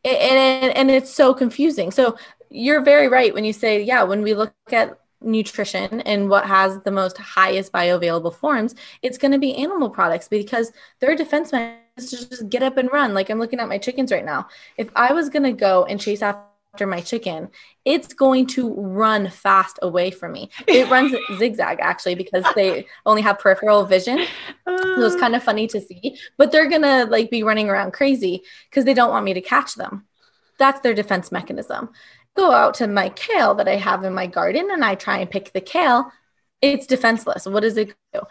[0.03, 1.91] And, and it's so confusing.
[1.91, 2.17] So
[2.49, 6.79] you're very right when you say yeah when we look at nutrition and what has
[6.81, 11.81] the most highest bioavailable forms, it's going to be animal products because their defense mechanism
[11.97, 13.13] is to just get up and run.
[13.13, 14.47] Like I'm looking at my chickens right now.
[14.77, 17.49] If I was going to go and chase after my chicken,
[17.85, 20.49] it's going to run fast away from me.
[20.67, 24.25] It runs zigzag actually because they only have peripheral vision.
[24.67, 25.19] So it's oh.
[25.19, 28.85] kind of funny to see, but they're going to like be running around crazy because
[28.85, 30.05] they don't want me to catch them.
[30.57, 31.89] That's their defense mechanism
[32.35, 35.29] go out to my kale that I have in my garden and I try and
[35.29, 36.11] pick the kale,
[36.61, 37.45] it's defenseless.
[37.45, 38.21] What does it do?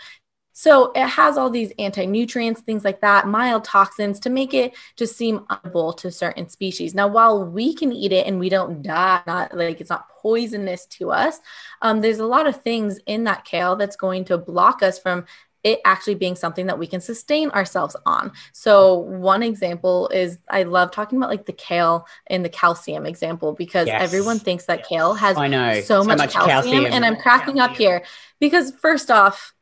[0.52, 4.76] So it has all these anti nutrients, things like that, mild toxins to make it
[4.96, 6.94] just seem edible to certain species.
[6.94, 10.84] Now, while we can eat it and we don't die, not like it's not poisonous
[10.86, 11.38] to us,
[11.80, 15.24] um, there's a lot of things in that kale that's going to block us from
[15.62, 18.32] it actually being something that we can sustain ourselves on.
[18.52, 23.52] So one example is I love talking about like the kale and the calcium example
[23.52, 24.02] because yes.
[24.02, 25.74] everyone thinks that kale has I know.
[25.80, 27.70] so, so much, much calcium, calcium, and I'm cracking calcium.
[27.70, 28.04] up here
[28.38, 29.54] because first off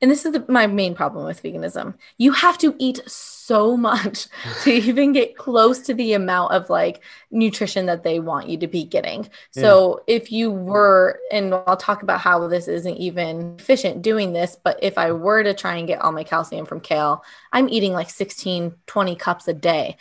[0.00, 4.26] and this is the, my main problem with veganism you have to eat so much
[4.62, 8.66] to even get close to the amount of like nutrition that they want you to
[8.66, 9.22] be getting
[9.54, 9.62] yeah.
[9.62, 14.56] so if you were and i'll talk about how this isn't even efficient doing this
[14.62, 17.92] but if i were to try and get all my calcium from kale i'm eating
[17.92, 19.96] like 16 20 cups a day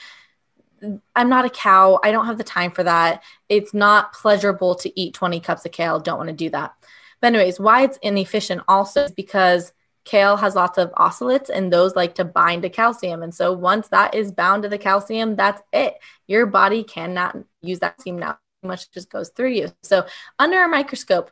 [1.16, 2.00] I'm not a cow.
[2.04, 3.24] I don't have the time for that.
[3.50, 6.00] It's not pleasurable to eat 20 cups of kale.
[6.00, 6.76] Don't want to do that.
[7.20, 9.74] But, anyways, why it's inefficient also is because
[10.08, 13.22] kale has lots of oxalates and those like to bind to calcium.
[13.22, 15.96] And so once that is bound to the calcium, that's it.
[16.28, 18.40] Your body cannot use that calcium now.
[18.64, 19.72] Much just goes through you.
[19.84, 20.06] So
[20.40, 21.32] under a microscope,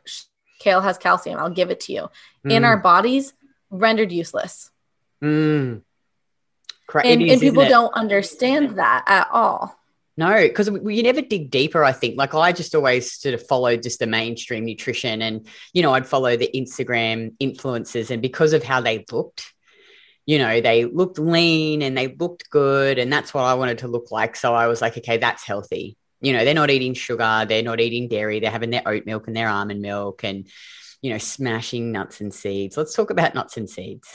[0.58, 1.38] kale has calcium.
[1.38, 2.02] I'll give it to you.
[2.44, 2.52] Mm.
[2.52, 3.32] In our bodies,
[3.70, 4.70] rendered useless.
[5.24, 5.80] Mm.
[6.86, 7.08] Correct.
[7.08, 9.76] And, is, and people don't understand that at all.
[10.18, 11.84] No, because you never dig deeper.
[11.84, 15.82] I think like I just always sort of followed just the mainstream nutrition, and you
[15.82, 19.52] know I'd follow the Instagram influencers, and because of how they looked,
[20.24, 23.88] you know they looked lean and they looked good, and that's what I wanted to
[23.88, 24.36] look like.
[24.36, 25.98] So I was like, okay, that's healthy.
[26.22, 29.26] You know, they're not eating sugar, they're not eating dairy, they're having their oat milk
[29.26, 30.48] and their almond milk, and
[31.02, 32.78] you know, smashing nuts and seeds.
[32.78, 34.08] Let's talk about nuts and seeds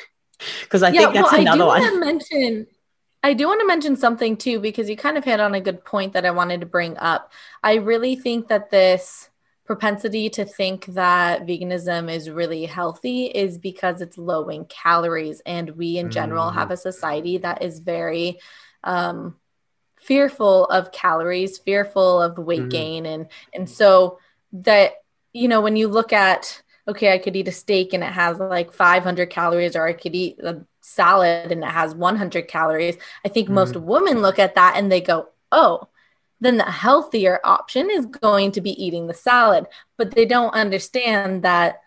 [0.60, 2.00] because I yeah, think that's well, another I do one.
[2.00, 2.66] Mention
[3.22, 5.84] I do want to mention something too, because you kind of hit on a good
[5.84, 7.32] point that I wanted to bring up.
[7.62, 9.28] I really think that this
[9.68, 15.42] propensity to think that veganism is really healthy is because it's low in calories.
[15.44, 16.54] And we in general mm.
[16.54, 18.38] have a society that is very
[18.82, 19.36] um,
[20.00, 22.70] fearful of calories, fearful of weight mm.
[22.70, 23.04] gain.
[23.04, 24.18] And, and so
[24.52, 24.94] that,
[25.34, 28.38] you know, when you look at, okay, I could eat a steak and it has
[28.38, 32.96] like 500 calories, or I could eat a salad and it has 100 calories.
[33.24, 33.54] I think mm-hmm.
[33.54, 35.88] most women look at that and they go, oh,
[36.40, 39.66] then the healthier option is going to be eating the salad.
[39.96, 41.80] But they don't understand that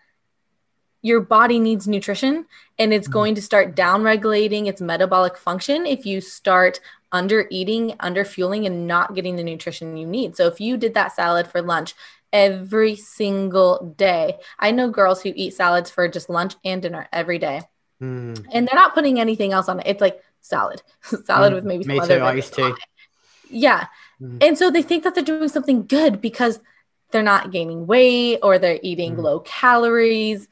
[1.02, 2.46] your body needs nutrition
[2.78, 3.12] and it's mm-hmm.
[3.12, 8.66] going to start down regulating its metabolic function if you start under eating, under fueling,
[8.66, 10.36] and not getting the nutrition you need.
[10.36, 11.94] So if you did that salad for lunch
[12.32, 17.38] every single day, I know girls who eat salads for just lunch and dinner every
[17.38, 17.62] day.
[18.02, 18.46] Mm.
[18.52, 19.86] And they're not putting anything else on it.
[19.86, 20.82] It's like salad,
[21.24, 21.56] salad mm.
[21.56, 22.14] with maybe Me some too.
[22.14, 22.76] I used to.
[23.48, 23.86] Yeah.
[24.20, 24.42] Mm.
[24.42, 26.58] And so they think that they're doing something good because
[27.12, 29.22] they're not gaining weight or they're eating mm.
[29.22, 30.48] low calories.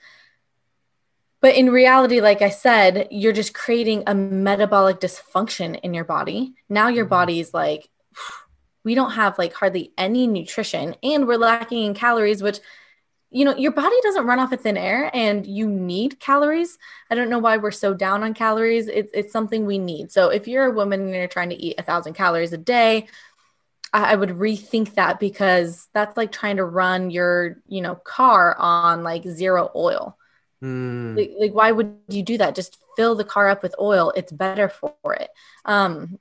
[1.41, 6.55] But in reality, like I said, you're just creating a metabolic dysfunction in your body.
[6.69, 7.11] Now your mm-hmm.
[7.11, 7.89] body's like,
[8.85, 12.61] we don't have like hardly any nutrition and we're lacking in calories, which
[13.31, 16.79] you know your body doesn't run off of thin air and you need calories.
[17.11, 18.89] I don't know why we're so down on calories.
[18.89, 20.11] It's, it's something we need.
[20.11, 23.07] So if you're a woman and you're trying to eat a thousand calories a day
[23.93, 28.57] I, I would rethink that because that's like trying to run your you know car
[28.59, 30.17] on like zero oil.
[30.63, 31.17] Mm.
[31.17, 32.55] like, like why would you do that?
[32.55, 34.13] Just fill the car up with oil.
[34.15, 35.31] It's better for it.
[35.65, 36.19] Um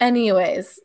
[0.00, 0.80] anyways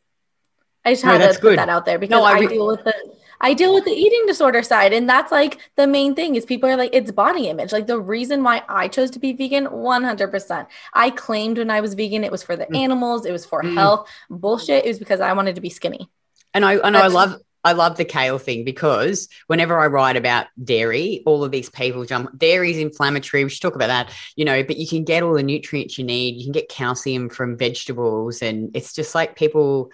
[0.86, 1.60] i just no, had to put good.
[1.60, 3.92] that out there because no, I, re- I deal with it I deal with the
[3.92, 4.94] eating disorder side.
[4.94, 7.72] And that's like the main thing is people are like, it's body image.
[7.72, 10.68] Like the reason why I chose to be vegan, 100%.
[10.94, 12.78] I claimed when I was vegan, it was for the mm.
[12.78, 13.74] animals, it was for mm.
[13.74, 14.10] health.
[14.30, 14.86] Bullshit.
[14.86, 16.10] It was because I wanted to be skinny.
[16.54, 20.48] And I, and I love, I love the kale thing because whenever I write about
[20.62, 22.38] dairy, all of these people jump.
[22.38, 23.44] Dairy is inflammatory.
[23.44, 24.64] We should talk about that, you know.
[24.64, 26.36] But you can get all the nutrients you need.
[26.38, 29.92] You can get calcium from vegetables, and it's just like people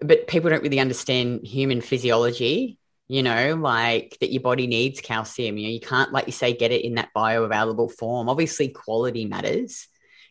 [0.00, 2.78] but people don't really understand human physiology
[3.08, 6.54] you know like that your body needs calcium you know you can't like you say
[6.54, 8.28] get it in that bioavailable form.
[8.28, 9.86] Obviously quality matters.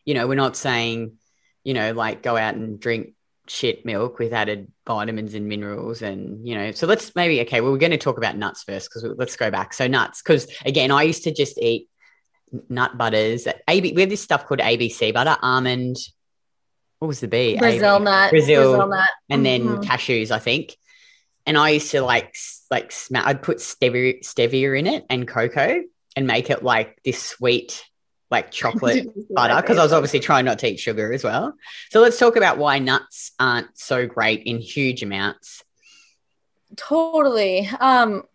[0.06, 1.18] You know we're not saying
[1.64, 3.14] you know like go out and drink
[3.48, 7.72] shit milk with added vitamins and minerals and you know so let's maybe okay well
[7.72, 9.74] we're going to talk about nuts first because let's go back.
[9.74, 11.88] So nuts because again i used to just eat
[12.68, 15.98] nut butters AB, we have this stuff called abc butter almond
[17.02, 17.58] what was the B?
[17.58, 18.30] Brazil nut.
[18.30, 19.10] Brazil, Brazil nut.
[19.28, 19.82] And then mm-hmm.
[19.82, 20.78] cashews, I think.
[21.48, 22.36] And I used to like
[22.70, 25.82] like sm- I'd put stevia stevia in it and cocoa
[26.16, 27.84] and make it like this sweet
[28.30, 31.56] like chocolate butter because I was obviously trying not to eat sugar as well.
[31.90, 35.64] So let's talk about why nuts aren't so great in huge amounts.
[36.78, 37.68] Totally.
[37.80, 38.26] Um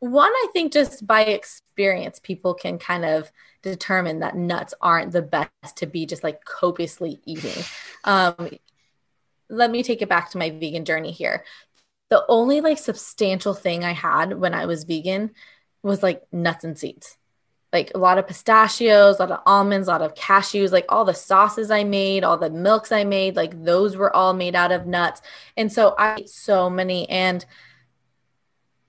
[0.00, 3.30] one, I think just by experience, people can kind of
[3.62, 7.62] determine that nuts aren't the best to be just like copiously eating.
[8.04, 8.50] Um,
[9.50, 11.44] let me take it back to my vegan journey here.
[12.08, 15.32] The only like substantial thing I had when I was vegan
[15.82, 17.18] was like nuts and seeds.
[17.72, 21.04] Like a lot of pistachios, a lot of almonds, a lot of cashews, like all
[21.04, 24.72] the sauces I made, all the milks I made, like those were all made out
[24.72, 25.20] of nuts.
[25.56, 27.08] And so I ate so many.
[27.08, 27.44] And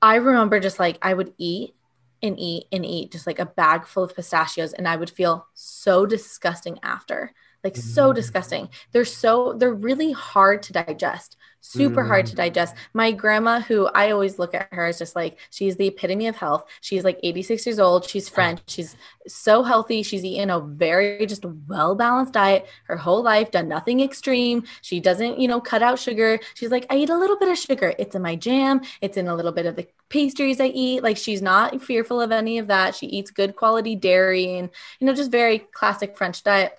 [0.02, 1.76] I remember just like I would eat
[2.24, 5.48] and eat and eat just like a bag full of pistachios and I would feel
[5.54, 7.34] so disgusting after
[7.64, 7.90] like mm-hmm.
[7.90, 8.70] so disgusting.
[8.92, 11.38] They're so they're really hard to digest.
[11.62, 12.08] Super mm-hmm.
[12.08, 12.38] hard to mm.
[12.38, 12.76] digest.
[12.93, 16.36] My grandma, who I always look at her as just like she's the epitome of
[16.36, 16.65] health.
[16.82, 18.04] She's like 86 years old.
[18.04, 18.62] She's French.
[18.65, 18.95] She's
[19.28, 20.02] so healthy.
[20.02, 24.63] She's eaten a very just well balanced diet her whole life, done nothing extreme.
[24.82, 26.39] She doesn't, you know, cut out sugar.
[26.56, 27.93] She's like, I eat a little bit of sugar.
[28.00, 28.82] It's in my jam.
[29.00, 31.04] It's in a little bit of the pastries I eat.
[31.04, 32.95] Like she's not fearful of any of that.
[32.95, 34.69] She eats good quality dairy and,
[35.00, 36.78] you know, just very classic French diet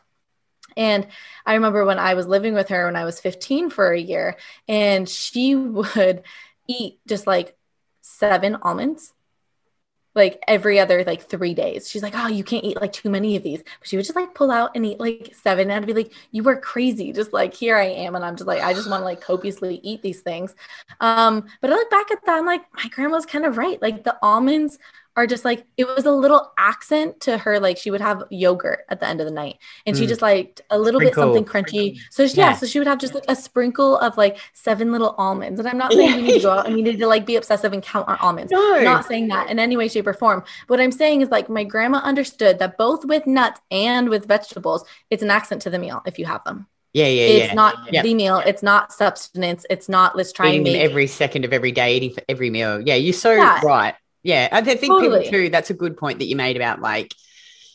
[0.77, 1.07] and
[1.47, 4.37] I remember when I was living with her when I was 15 for a year,
[4.69, 6.23] and she would
[6.69, 7.57] eat just like
[8.03, 9.13] seven almonds
[10.15, 11.89] like every other like three days.
[11.89, 13.63] She's like, Oh, you can't eat like too many of these.
[13.63, 15.71] But she would just like pull out and eat like seven.
[15.71, 17.13] And I'd be like, You were crazy.
[17.13, 18.15] Just like here I am.
[18.15, 20.55] And I'm just like, I just want to like copiously eat these things.
[21.01, 23.81] Um, but I look back at that, I'm like, my grandma's kind of right.
[23.81, 24.79] Like the almonds
[25.17, 28.85] are just like it was a little accent to her like she would have yogurt
[28.89, 29.99] at the end of the night and mm.
[29.99, 31.33] she just liked a little sprinkle.
[31.33, 32.51] bit something crunchy so she, yeah.
[32.51, 32.57] yeah.
[32.57, 35.79] so she would have just like a sprinkle of like seven little almonds and i'm
[35.79, 37.83] not saying we need to go out and we need to like be obsessive and
[37.83, 38.77] count our almonds no.
[38.77, 41.49] I'm not saying that in any way shape or form what i'm saying is like
[41.49, 45.79] my grandma understood that both with nuts and with vegetables it's an accent to the
[45.79, 47.45] meal if you have them yeah, yeah, it's yeah.
[47.45, 48.03] It's not yeah.
[48.03, 48.43] the meal.
[48.45, 49.65] It's not substance.
[49.71, 52.51] It's not let's try eating and make every second of every day, eating for every
[52.51, 52.83] meal.
[52.87, 53.63] Yeah, you're so yeah.
[53.65, 53.95] right.
[54.23, 55.25] Yeah, I think totally.
[55.25, 55.49] people too.
[55.51, 57.13] That's a good point that you made about like,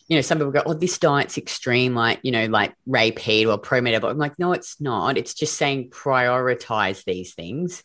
[0.08, 3.58] you know, some people go, "Oh, this diet's extreme," like you know, like Peat or
[3.58, 4.14] pro metabolic.
[4.14, 5.18] I'm like, no, it's not.
[5.18, 7.84] It's just saying prioritize these things,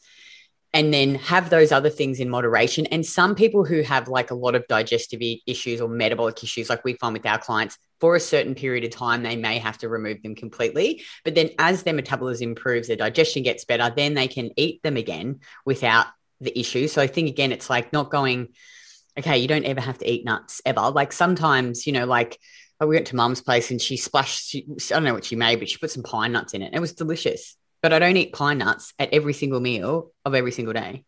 [0.73, 2.87] and then have those other things in moderation.
[2.87, 6.85] And some people who have like a lot of digestive issues or metabolic issues, like
[6.85, 9.89] we find with our clients, for a certain period of time, they may have to
[9.89, 11.03] remove them completely.
[11.25, 14.97] But then as their metabolism improves, their digestion gets better, then they can eat them
[14.97, 16.07] again without
[16.43, 16.89] the issue.
[16.89, 18.49] So I think again, it's like not going,
[19.19, 20.91] okay, you don't ever have to eat nuts ever.
[20.91, 22.39] Like sometimes, you know, like
[22.81, 25.59] we went to mum's place and she splashed, she, I don't know what she made,
[25.59, 26.75] but she put some pine nuts in it.
[26.75, 27.57] It was delicious.
[27.83, 31.05] But I don't eat pine nuts at every single meal of every single day.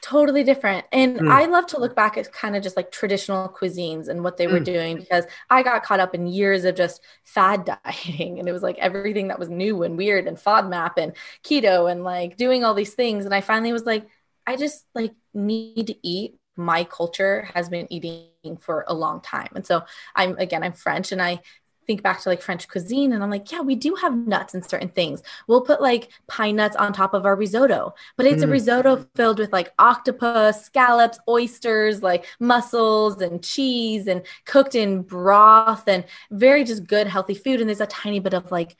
[0.00, 0.86] Totally different.
[0.92, 1.30] And mm.
[1.30, 4.46] I love to look back at kind of just like traditional cuisines and what they
[4.46, 4.64] were mm.
[4.64, 8.38] doing because I got caught up in years of just fad dieting.
[8.38, 12.04] And it was like everything that was new and weird and FODMAP and keto and
[12.04, 13.24] like doing all these things.
[13.24, 14.06] And I finally was like,
[14.48, 16.38] I just like need to eat.
[16.56, 19.50] My culture has been eating for a long time.
[19.54, 19.82] And so
[20.16, 21.40] I'm again, I'm French and I
[21.86, 24.62] think back to like French cuisine and I'm like, yeah, we do have nuts in
[24.62, 25.22] certain things.
[25.48, 28.46] We'll put like pine nuts on top of our risotto, but it's mm.
[28.46, 35.02] a risotto filled with like octopus, scallops, oysters, like mussels and cheese and cooked in
[35.02, 37.60] broth and very just good, healthy food.
[37.60, 38.76] And there's a tiny bit of like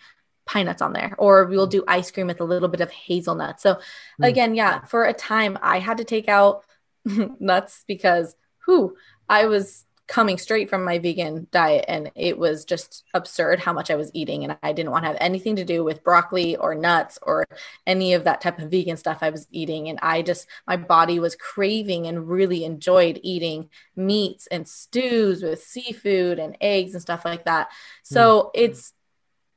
[0.48, 3.61] pine nuts on there, or we'll do ice cream with a little bit of hazelnut.
[3.61, 3.80] So mm.
[4.26, 6.64] again, yeah, for a time I had to take out
[7.04, 8.96] nuts because who
[9.28, 13.90] I was coming straight from my vegan diet and it was just absurd how much
[13.90, 16.74] I was eating and I didn't want to have anything to do with broccoli or
[16.74, 17.44] nuts or
[17.87, 21.20] any of that type of vegan stuff I was eating and I just my body
[21.20, 27.26] was craving and really enjoyed eating meats and stews with seafood and eggs and stuff
[27.26, 27.68] like that.
[28.02, 28.50] So mm.
[28.54, 28.94] it's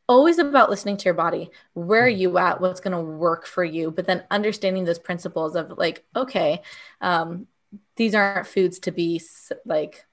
[0.07, 1.51] always about listening to your body.
[1.73, 2.21] Where are mm-hmm.
[2.21, 2.61] you at?
[2.61, 3.91] What's going to work for you?
[3.91, 6.61] But then understanding those principles of like, okay,
[6.99, 7.47] um,
[7.95, 9.21] these aren't foods to be
[9.65, 10.05] like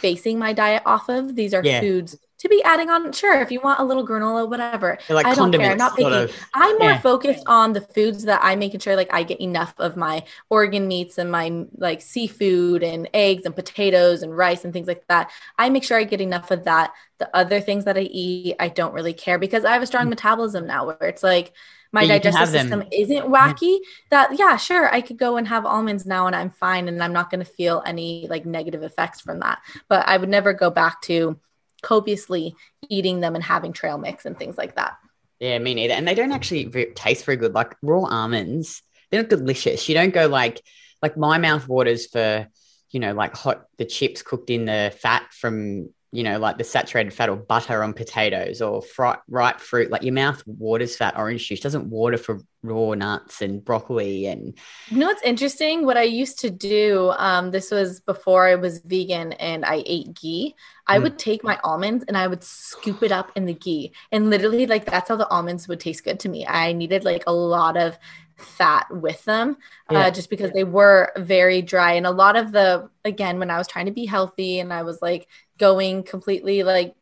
[0.00, 1.34] basing my diet off of.
[1.36, 1.80] These are yeah.
[1.80, 3.12] foods to be adding on.
[3.12, 4.98] Sure, if you want a little granola, whatever.
[5.08, 5.70] Like I don't care.
[5.70, 6.12] I'm not picky.
[6.12, 7.00] Of, I'm more yeah.
[7.00, 10.88] focused on the foods that I'm making sure like I get enough of my organ
[10.88, 15.30] meats and my like seafood and eggs and potatoes and rice and things like that.
[15.56, 16.92] I make sure I get enough of that.
[17.18, 20.06] The other things that I eat, I don't really care because I have a strong
[20.06, 20.10] mm.
[20.10, 21.52] metabolism now where it's like
[21.92, 23.78] my digestive system isn't wacky
[24.08, 27.12] that yeah sure i could go and have almonds now and i'm fine and i'm
[27.12, 30.70] not going to feel any like negative effects from that but i would never go
[30.70, 31.38] back to
[31.82, 32.54] copiously
[32.88, 34.96] eating them and having trail mix and things like that.
[35.40, 35.94] Yeah, me neither.
[35.94, 37.52] And they don't actually taste very good.
[37.52, 39.88] Like raw almonds, they're not delicious.
[39.88, 40.62] You don't go like
[41.02, 42.46] like my mouth waters for
[42.90, 46.64] you know like hot the chips cooked in the fat from you know, like the
[46.64, 48.84] saturated fat or butter on potatoes or
[49.28, 49.90] ripe fruit.
[49.90, 54.26] Like your mouth waters fat orange juice, doesn't water for raw nuts and broccoli.
[54.26, 54.54] And
[54.88, 55.84] you know what's interesting?
[55.84, 60.14] What I used to do, um, this was before I was vegan and I ate
[60.14, 60.54] ghee.
[60.86, 61.02] I mm.
[61.04, 63.92] would take my almonds and I would scoop it up in the ghee.
[64.10, 66.46] And literally, like, that's how the almonds would taste good to me.
[66.46, 67.98] I needed like a lot of
[68.36, 69.56] fat with them
[69.90, 70.00] uh, yeah.
[70.00, 73.58] uh, just because they were very dry and a lot of the again when i
[73.58, 76.94] was trying to be healthy and i was like going completely like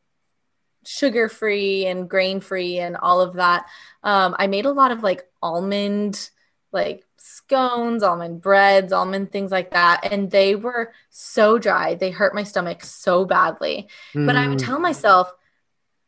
[0.84, 3.66] sugar free and grain free and all of that
[4.02, 6.30] um, i made a lot of like almond
[6.72, 12.34] like scones almond breads almond things like that and they were so dry they hurt
[12.34, 14.26] my stomach so badly mm.
[14.26, 14.64] but i would mm.
[14.64, 15.32] tell myself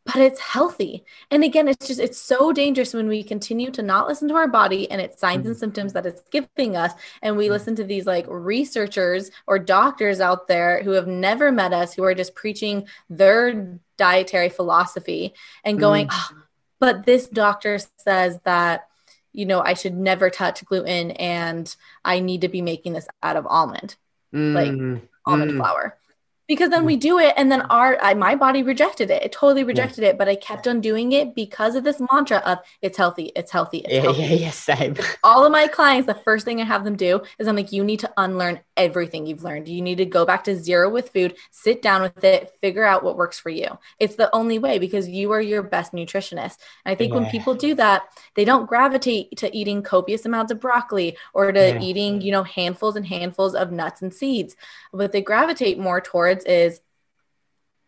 [0.04, 1.04] but it's healthy.
[1.30, 4.48] And again, it's just, it's so dangerous when we continue to not listen to our
[4.48, 5.60] body and its signs and mm-hmm.
[5.60, 6.92] symptoms that it's giving us.
[7.22, 11.72] And we listen to these like researchers or doctors out there who have never met
[11.72, 15.34] us, who are just preaching their dietary philosophy
[15.64, 16.12] and going, mm.
[16.12, 16.42] oh,
[16.80, 18.88] but this doctor says that,
[19.32, 21.74] you know, I should never touch gluten and
[22.04, 23.94] I need to be making this out of almond,
[24.34, 24.52] mm.
[24.52, 25.56] like almond mm.
[25.58, 25.96] flour
[26.48, 29.22] because then we do it and then our I, my body rejected it.
[29.22, 30.10] It totally rejected yeah.
[30.10, 33.50] it but i kept on doing it because of this mantra of it's healthy it's
[33.50, 34.22] healthy it's yeah, healthy.
[34.22, 34.96] yeah yeah same.
[35.24, 37.84] All of my clients the first thing i have them do is i'm like you
[37.84, 39.68] need to unlearn everything you've learned.
[39.68, 43.04] You need to go back to zero with food sit down with it figure out
[43.04, 43.78] what works for you.
[43.98, 46.58] It's the only way because you are your best nutritionist.
[46.84, 47.20] And i think yeah.
[47.20, 51.78] when people do that they don't gravitate to eating copious amounts of broccoli or to
[51.80, 54.56] eating you know handfuls and handfuls of nuts and seeds
[54.92, 56.80] but they gravitate more towards is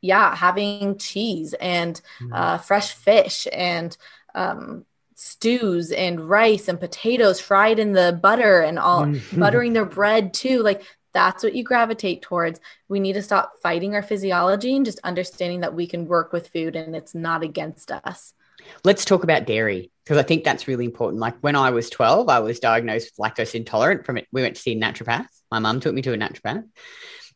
[0.00, 2.32] yeah having cheese and mm-hmm.
[2.32, 3.96] uh, fresh fish and
[4.34, 4.84] um,
[5.14, 9.40] stews and rice and potatoes fried in the butter and all mm-hmm.
[9.40, 10.62] buttering their bread too.
[10.62, 10.82] Like
[11.12, 12.60] that's what you gravitate towards.
[12.88, 16.48] We need to stop fighting our physiology and just understanding that we can work with
[16.48, 18.34] food and it's not against us.
[18.82, 21.20] Let's talk about dairy because i think that's really important.
[21.20, 24.26] Like when i was 12 i was diagnosed with lactose intolerant from it.
[24.32, 25.26] We went to see a naturopath.
[25.50, 26.64] My mum took me to a naturopath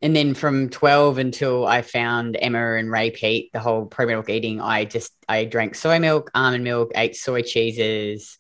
[0.01, 4.61] and then from 12 until I found Emma and Ray Peat, the whole probiotic eating,
[4.61, 8.39] I just I drank soy milk, almond milk, ate soy cheeses,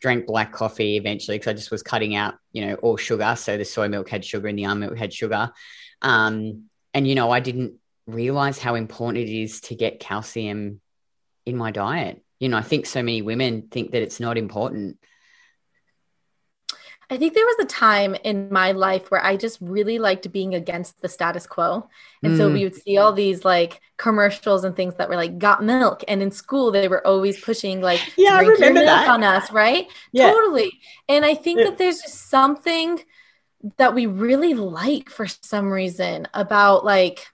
[0.00, 3.34] drank black coffee eventually because I just was cutting out, you know, all sugar.
[3.36, 5.50] So the soy milk had sugar and the almond milk had sugar.
[6.00, 6.64] Um,
[6.94, 7.74] and you know, I didn't
[8.06, 10.80] realize how important it is to get calcium
[11.44, 12.22] in my diet.
[12.38, 14.98] You know, I think so many women think that it's not important.
[17.10, 20.54] I think there was a time in my life where I just really liked being
[20.54, 21.88] against the status quo.
[22.22, 22.36] And mm.
[22.36, 26.04] so we would see all these like commercials and things that were like got milk.
[26.06, 29.08] And in school they were always pushing like yeah, I remember that.
[29.08, 29.86] on us, right?
[30.12, 30.30] Yeah.
[30.30, 30.72] Totally.
[31.08, 31.66] And I think yeah.
[31.66, 33.00] that there's just something
[33.78, 37.26] that we really like for some reason about like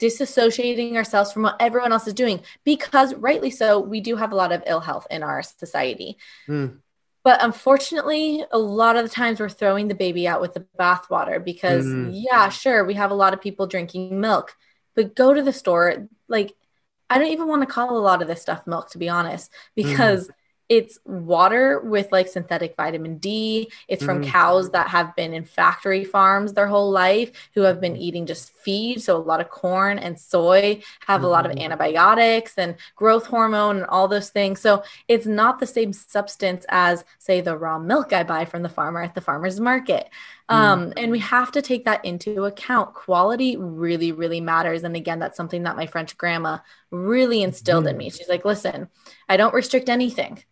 [0.00, 4.34] disassociating ourselves from what everyone else is doing because rightly so we do have a
[4.34, 6.76] lot of ill health in our society mm.
[7.24, 11.42] But unfortunately, a lot of the times we're throwing the baby out with the bathwater
[11.42, 12.10] because, mm.
[12.12, 14.54] yeah, sure, we have a lot of people drinking milk,
[14.94, 16.06] but go to the store.
[16.28, 16.54] Like,
[17.08, 19.50] I don't even want to call a lot of this stuff milk, to be honest,
[19.74, 20.28] because.
[20.28, 20.34] Mm
[20.68, 23.70] it's water with like synthetic vitamin D.
[23.86, 24.26] It's from mm.
[24.26, 28.50] cows that have been in factory farms their whole life who have been eating just
[28.50, 29.02] feed.
[29.02, 31.24] So a lot of corn and soy have mm.
[31.24, 31.64] a lot of mm-hmm.
[31.64, 34.60] antibiotics and growth hormone and all those things.
[34.60, 38.68] So it's not the same substance as, say, the raw milk I buy from the
[38.68, 40.08] farmer at the farmer's market.
[40.50, 40.54] Mm.
[40.54, 42.94] Um, and we have to take that into account.
[42.94, 44.84] Quality really, really matters.
[44.84, 46.58] And again, that's something that my French grandma
[46.90, 48.10] really instilled in me.
[48.10, 48.88] She's like, listen,
[49.28, 50.42] I don't restrict anything.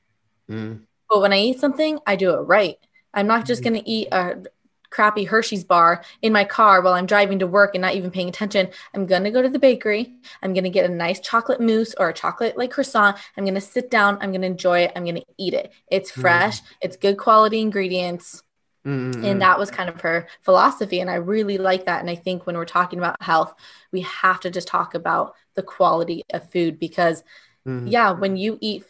[0.51, 0.80] Mm.
[1.09, 2.76] But when I eat something, I do it right.
[3.12, 3.74] I'm not just mm-hmm.
[3.74, 4.43] going to eat a
[4.88, 8.28] crappy Hershey's bar in my car while I'm driving to work and not even paying
[8.28, 8.68] attention.
[8.95, 10.14] I'm going to go to the bakery.
[10.43, 13.16] I'm going to get a nice chocolate mousse or a chocolate like croissant.
[13.36, 14.18] I'm going to sit down.
[14.20, 14.93] I'm going to enjoy it.
[14.97, 15.72] I'm going to eat it.
[15.90, 16.20] It's mm.
[16.20, 16.61] fresh.
[16.61, 16.64] Mm.
[16.82, 18.43] It's good quality ingredients.
[18.87, 19.24] Mm-hmm.
[19.24, 21.01] And that was kind of her philosophy.
[21.01, 22.01] And I really like that.
[22.01, 23.55] And I think when we're talking about health,
[23.93, 27.22] we have to just talk about the quality of food because,
[27.66, 27.87] mm-hmm.
[27.87, 28.85] yeah, when you eat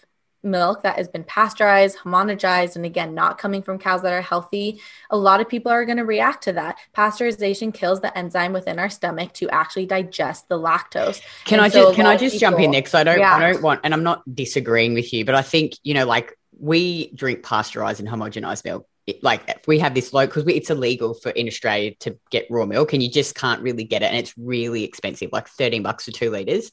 [0.44, 4.80] milk that has been pasteurized, homogenized, and again, not coming from cows that are healthy,
[5.10, 6.78] a lot of people are going to react to that.
[6.96, 11.20] Pasteurization kills the enzyme within our stomach to actually digest the lactose.
[11.44, 13.42] Can and I so just can I just jump in there because I don't react.
[13.42, 16.36] I don't want, and I'm not disagreeing with you, but I think you know, like
[16.58, 18.86] we drink pasteurized and homogenized milk.
[19.06, 22.66] It, like we have this low because it's illegal for in Australia to get raw
[22.66, 26.04] milk, and you just can't really get it, and it's really expensive, like thirteen bucks
[26.04, 26.70] for two liters.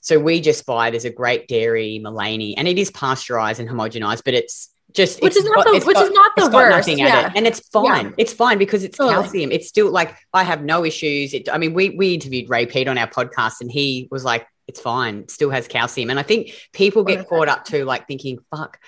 [0.00, 4.22] So we just buy, there's a great dairy, Maleny, and it is pasteurized and homogenized,
[4.24, 6.88] but it's just which is not the which got, is not the worst.
[6.88, 7.26] yeah.
[7.26, 7.32] It.
[7.36, 8.06] and it's fine.
[8.06, 8.12] Yeah.
[8.18, 9.14] It's fine because it's totally.
[9.14, 9.52] calcium.
[9.52, 11.32] It's still like I have no issues.
[11.32, 14.46] It, I mean, we we interviewed Ray Peat on our podcast, and he was like,
[14.66, 15.20] "It's fine.
[15.20, 18.78] It still has calcium." And I think people get caught up to like thinking, "Fuck."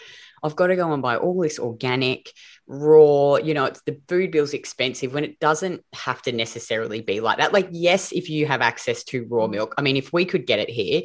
[0.43, 2.31] I've got to go and buy all this organic,
[2.67, 7.21] raw, you know, it's the food bill's expensive when it doesn't have to necessarily be
[7.21, 7.53] like that.
[7.53, 9.51] Like, yes, if you have access to raw mm.
[9.51, 11.03] milk, I mean, if we could get it here,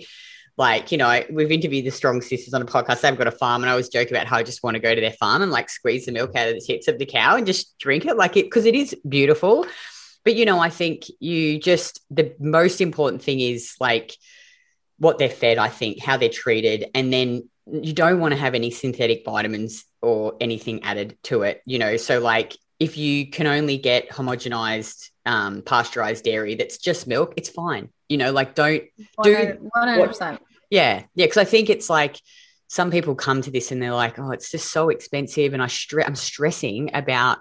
[0.57, 3.01] like, you know, we've interviewed the Strong Sisters on a podcast.
[3.01, 4.93] They've got a farm, and I always joke about how I just want to go
[4.93, 6.39] to their farm and like squeeze the milk mm.
[6.39, 8.76] out of the tits of the cow and just drink it, like it, because it
[8.76, 9.66] is beautiful.
[10.26, 14.14] But, you know, I think you just, the most important thing is like
[14.97, 16.88] what they're fed, I think, how they're treated.
[16.93, 21.61] And then you don't want to have any synthetic vitamins or anything added to it,
[21.65, 21.97] you know.
[21.97, 27.49] So, like, if you can only get homogenized, um, pasteurized dairy that's just milk, it's
[27.49, 27.89] fine.
[28.07, 28.84] You know, like, don't
[29.24, 30.39] do 100%.
[30.70, 31.03] Yeah.
[31.15, 31.28] Yeah.
[31.28, 32.20] Cause I think it's like
[32.67, 35.53] some people come to this and they're like, oh, it's just so expensive.
[35.53, 37.39] And I stre- I'm stressing about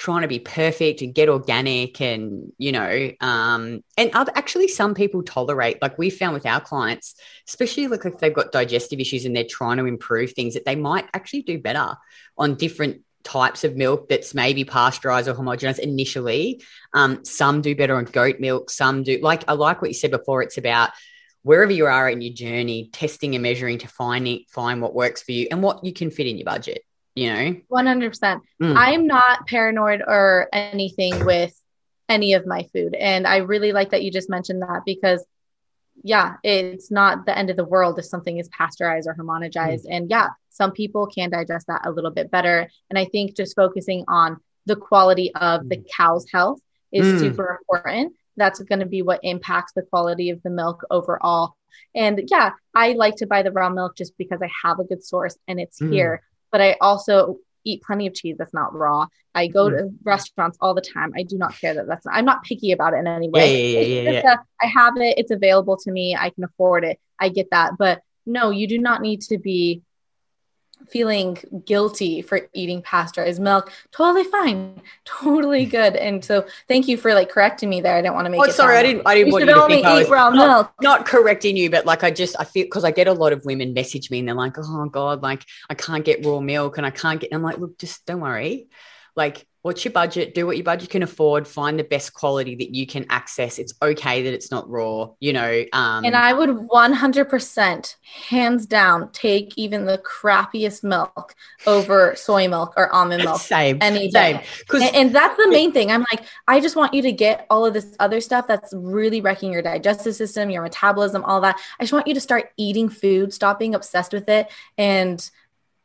[0.00, 4.94] trying to be perfect and get organic and you know um and other, actually some
[4.94, 7.14] people tolerate like we found with our clients
[7.46, 10.74] especially like if they've got digestive issues and they're trying to improve things that they
[10.74, 11.94] might actually do better
[12.38, 16.62] on different types of milk that's maybe pasteurized or homogenized initially
[16.94, 20.10] um some do better on goat milk some do like i like what you said
[20.10, 20.90] before it's about
[21.42, 25.22] wherever you are in your journey, testing and measuring to find it, find what works
[25.22, 26.84] for you and what you can fit in your budget.
[27.20, 28.42] You know, one hundred percent.
[28.62, 28.74] Mm.
[28.76, 31.54] I'm not paranoid or anything with
[32.08, 35.24] any of my food, and I really like that you just mentioned that because,
[36.02, 39.90] yeah, it's not the end of the world if something is pasteurized or homogenized, mm.
[39.90, 42.68] and yeah, some people can digest that a little bit better.
[42.88, 45.86] And I think just focusing on the quality of the mm.
[45.96, 46.60] cow's health
[46.92, 47.18] is mm.
[47.18, 51.54] super important that's going to be what impacts the quality of the milk overall.
[51.94, 55.04] And yeah, I like to buy the raw milk just because I have a good
[55.04, 55.92] source and it's mm.
[55.92, 56.22] here.
[56.52, 59.06] But I also eat plenty of cheese that's not raw.
[59.34, 59.78] I go mm.
[59.78, 61.12] to restaurants all the time.
[61.16, 63.74] I do not care that that's not, I'm not picky about it in any way.
[63.74, 64.34] Yeah, yeah, yeah, yeah.
[64.34, 66.98] A, I have it, it's available to me, I can afford it.
[67.18, 67.72] I get that.
[67.78, 69.82] But no, you do not need to be
[70.88, 73.72] feeling guilty for eating pasteurized milk.
[73.92, 74.80] Totally fine.
[75.04, 75.70] Totally hmm.
[75.70, 75.96] good.
[75.96, 77.96] And so thank you for like correcting me there.
[77.96, 79.54] I didn't want to make oh, it sorry i didn't i didn't you want you
[79.54, 80.72] to think I was raw not, milk.
[80.82, 83.44] not correcting you but like i just i feel because i get a lot of
[83.44, 86.86] women message me and they're like oh god like i can't get raw milk and
[86.86, 88.68] i can't get i'm like look just don't worry.
[89.16, 90.34] Like what's your budget?
[90.34, 91.46] Do what your budget can afford.
[91.46, 93.58] Find the best quality that you can access.
[93.58, 97.96] It's okay that it's not raw you know um, and i would 100%
[98.28, 101.34] hands down take even the crappiest milk
[101.66, 104.42] over soy milk or almond milk same any day.
[104.70, 104.82] same.
[104.82, 105.90] And, and that's the main thing.
[105.90, 109.20] I'm like i just want you to get all of this other stuff that's really
[109.20, 111.58] wrecking your digestive system your metabolism all that.
[111.78, 114.48] I just want you to start eating food stop being obsessed with it
[114.78, 115.30] and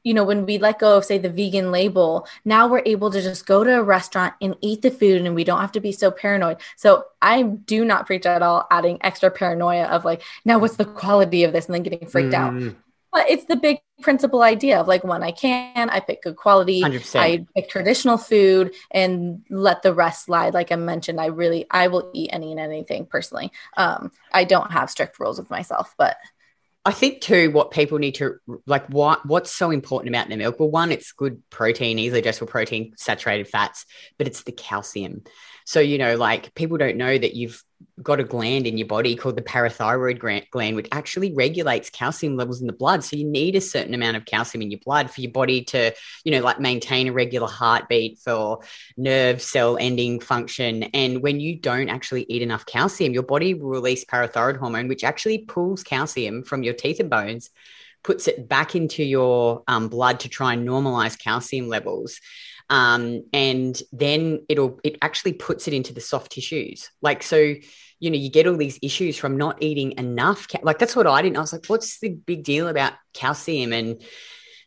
[0.05, 3.21] you know, when we let go of, say, the vegan label, now we're able to
[3.21, 5.91] just go to a restaurant and eat the food and we don't have to be
[5.91, 6.57] so paranoid.
[6.77, 10.85] So I do not preach at all adding extra paranoia of like, now what's the
[10.85, 12.69] quality of this and then getting freaked mm.
[12.69, 12.75] out.
[13.11, 16.81] But it's the big principle idea of like when I can, I pick good quality,
[16.83, 17.19] 100%.
[17.19, 20.53] I pick traditional food and let the rest slide.
[20.53, 23.51] Like I mentioned, I really, I will eat any and anything personally.
[23.75, 26.17] Um, I don't have strict rules with myself, but
[26.87, 28.35] I think too, what people need to
[28.67, 30.59] like, what what's so important about the milk?
[30.59, 33.85] Well, one, it's good protein, easily digestible protein, saturated fats,
[34.19, 35.23] but it's the calcium.
[35.65, 37.63] So, you know, like people don't know that you've
[38.01, 40.19] got a gland in your body called the parathyroid
[40.51, 43.03] gland, which actually regulates calcium levels in the blood.
[43.03, 45.93] So you need a certain amount of calcium in your blood for your body to,
[46.23, 48.59] you know, like maintain a regular heartbeat for
[48.97, 50.83] nerve cell ending function.
[50.83, 55.03] And when you don't actually eat enough calcium, your body will release parathyroid hormone, which
[55.03, 57.49] actually pulls calcium from your teeth and bones
[58.03, 62.21] puts it back into your um, blood to try and normalize calcium levels
[62.69, 66.89] um, and then it'll it actually puts it into the soft tissues.
[67.01, 67.55] Like so
[67.99, 71.07] you know you get all these issues from not eating enough ca- like that's what
[71.07, 73.71] i didn't i was like what's the big deal about calcium?
[73.73, 74.01] And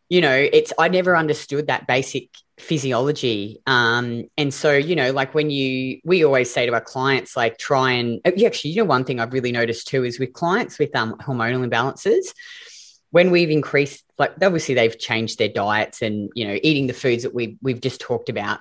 [0.09, 3.59] you know it's i never understood that basic physiology.
[3.67, 7.59] Um and so you know like when you we always say to our clients like
[7.59, 10.95] try and actually you know one thing i've really noticed too is with clients with
[10.97, 12.33] um hormonal imbalances
[13.11, 17.23] when we've increased like obviously they've changed their diets and you know eating the foods
[17.23, 18.61] that we we've just talked about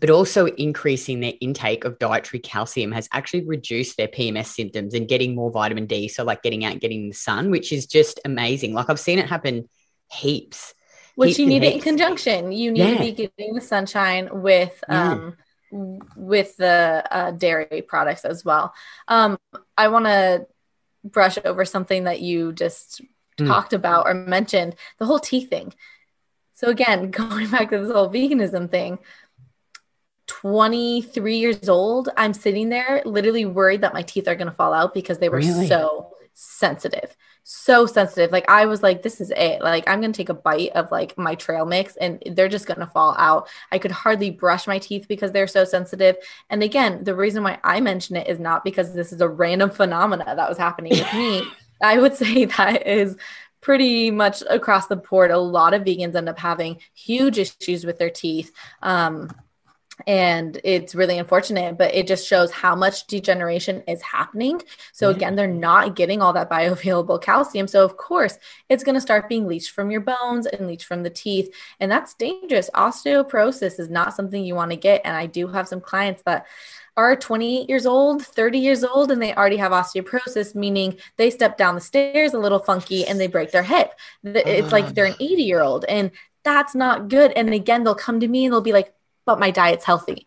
[0.00, 5.08] but also increasing their intake of dietary calcium has actually reduced their PMS symptoms and
[5.08, 6.08] getting more vitamin D.
[6.08, 8.74] So, like getting out and getting the sun, which is just amazing.
[8.74, 9.68] Like, I've seen it happen
[10.10, 10.74] heaps.
[11.14, 12.52] Which heaps you need it in conjunction.
[12.52, 12.94] You need yeah.
[12.94, 15.36] to be getting the sunshine with, um,
[15.70, 18.74] with the uh, dairy products as well.
[19.08, 19.38] Um,
[19.76, 20.46] I want to
[21.04, 23.02] brush over something that you just
[23.38, 23.46] mm.
[23.46, 25.72] talked about or mentioned the whole tea thing.
[26.54, 28.98] So again, going back to this whole veganism thing,
[30.26, 34.72] 23 years old, I'm sitting there literally worried that my teeth are going to fall
[34.72, 35.66] out because they were really?
[35.66, 37.16] so sensitive.
[37.44, 38.30] So sensitive.
[38.30, 39.60] Like I was like, this is it.
[39.62, 42.66] Like I'm going to take a bite of like my trail mix and they're just
[42.66, 43.48] going to fall out.
[43.72, 46.16] I could hardly brush my teeth because they're so sensitive.
[46.48, 49.70] And again, the reason why I mention it is not because this is a random
[49.70, 51.42] phenomena that was happening with me.
[51.82, 53.16] I would say that is
[53.60, 57.98] pretty much across the board, a lot of vegans end up having huge issues with
[57.98, 58.52] their teeth.
[58.82, 59.30] Um,
[60.06, 64.60] and it's really unfortunate but it just shows how much degeneration is happening.
[64.92, 67.68] So again they're not getting all that bioavailable calcium.
[67.68, 71.02] So of course it's going to start being leached from your bones and leached from
[71.02, 72.70] the teeth and that's dangerous.
[72.74, 76.46] Osteoporosis is not something you want to get and i do have some clients that
[76.96, 81.56] are 28 years old, 30 years old, and they already have osteoporosis, meaning they step
[81.56, 83.92] down the stairs a little funky and they break their hip.
[84.22, 86.10] It's like they're an 80 year old, and
[86.44, 87.32] that's not good.
[87.32, 88.92] And again, they'll come to me and they'll be like,
[89.24, 90.26] but my diet's healthy.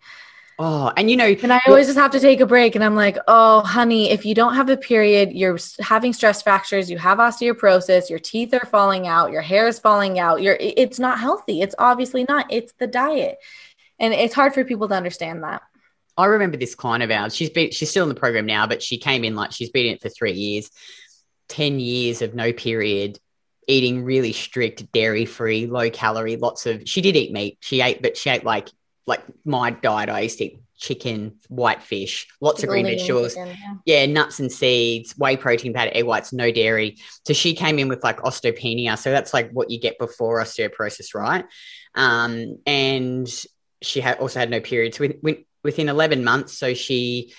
[0.57, 2.75] Oh, and you know, and I always just have to take a break.
[2.75, 6.89] And I'm like, oh, honey, if you don't have a period, you're having stress fractures,
[6.89, 10.41] you have osteoporosis, your teeth are falling out, your hair is falling out.
[10.41, 11.61] You're, it's not healthy.
[11.61, 12.45] It's obviously not.
[12.49, 13.37] It's the diet,
[13.99, 15.61] and it's hard for people to understand that.
[16.17, 17.35] I remember this client of ours.
[17.35, 19.85] She's been she's still in the program now, but she came in like she's been
[19.85, 20.69] in it for three years,
[21.49, 23.19] ten years of no period,
[23.67, 26.87] eating really strict dairy free, low calorie, lots of.
[26.87, 27.57] She did eat meat.
[27.59, 28.69] She ate, but she ate like
[29.05, 30.09] like my diet.
[30.09, 34.01] I used to eat chicken, white fish, lots of green vegetables, chicken, yeah.
[34.01, 34.05] yeah.
[34.05, 36.97] nuts and seeds, whey protein powder, egg whites, no dairy.
[37.25, 38.97] So she came in with like osteopenia.
[38.97, 41.45] So that's like what you get before osteoporosis, right?
[41.93, 43.27] Um, and
[43.81, 44.97] she had also had no periods.
[44.97, 45.07] So
[45.65, 47.33] within 11 months, so she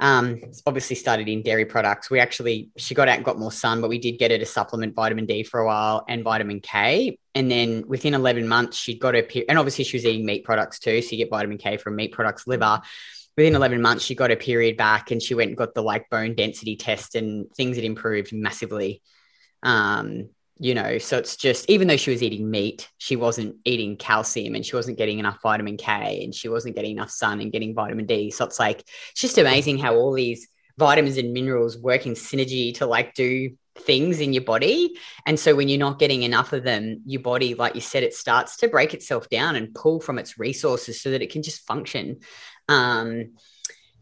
[0.00, 2.10] um, obviously started in dairy products.
[2.10, 4.46] We actually, she got out and got more sun, but we did get her to
[4.46, 7.18] supplement vitamin D for a while and vitamin K.
[7.34, 10.78] And then within 11 months, she got her, and obviously she was eating meat products
[10.78, 11.02] too.
[11.02, 12.80] So you get vitamin K from meat products, liver.
[13.36, 16.08] Within 11 months, she got her period back and she went and got the like
[16.10, 19.02] bone density test and things had improved massively.
[19.62, 20.30] Um,
[20.62, 24.54] you know so it's just even though she was eating meat she wasn't eating calcium
[24.54, 27.74] and she wasn't getting enough vitamin k and she wasn't getting enough sun and getting
[27.74, 28.30] vitamin d.
[28.30, 30.46] So it's like it's just amazing how all these
[30.78, 34.94] vitamins and minerals work in synergy to like do things in your body.
[35.24, 38.12] And so when you're not getting enough of them your body like you said it
[38.12, 41.66] starts to break itself down and pull from its resources so that it can just
[41.66, 42.20] function.
[42.68, 43.30] Um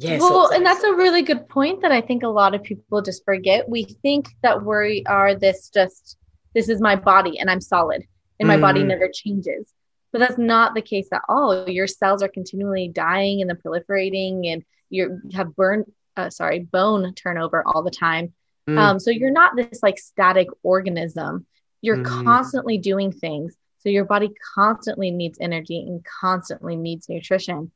[0.01, 2.63] yeah, well, so and that's a really good point that I think a lot of
[2.63, 3.69] people just forget.
[3.69, 6.17] We think that we are this just
[6.55, 8.05] this is my body and I'm solid
[8.39, 8.61] and my mm.
[8.61, 9.73] body never changes.
[10.13, 11.69] But that's not the case at all.
[11.69, 15.85] Your cells are continually dying and then proliferating, and you have burn,
[16.17, 18.33] uh, sorry, bone turnover all the time.
[18.69, 18.79] Mm.
[18.79, 21.47] Um, so you're not this like static organism.
[21.83, 22.25] You're mm.
[22.25, 23.55] constantly doing things.
[23.81, 27.71] So your body constantly needs energy and constantly needs nutrition.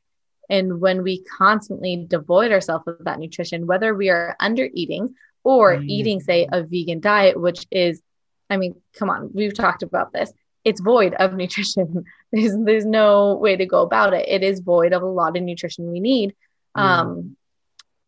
[0.49, 5.75] And when we constantly devoid ourselves of that nutrition, whether we are under eating or
[5.75, 5.87] mm.
[5.87, 8.01] eating, say, a vegan diet, which is
[8.49, 10.31] I mean, come on, we've talked about this.
[10.63, 12.05] It's void of nutrition.
[12.31, 14.27] there's there's no way to go about it.
[14.27, 16.35] It is void of a lot of nutrition we need.
[16.77, 16.81] Mm.
[16.81, 17.37] Um,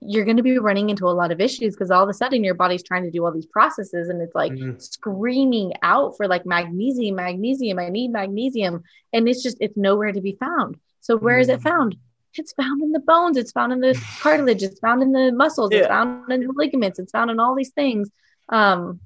[0.07, 2.43] you're going to be running into a lot of issues because all of a sudden
[2.43, 4.79] your body's trying to do all these processes and it's like mm.
[4.79, 7.79] screaming out for like magnesium, magnesium.
[7.79, 8.83] I need magnesium,
[9.13, 10.77] and it's just it's nowhere to be found.
[11.01, 11.41] So where mm.
[11.41, 11.95] is it found?
[12.37, 13.37] It's found in the bones.
[13.37, 14.63] It's found in the cartilage.
[14.63, 15.71] It's found in the muscles.
[15.71, 15.79] Yeah.
[15.79, 16.99] It's found in the ligaments.
[16.99, 18.09] It's found in all these things.
[18.49, 18.99] Um,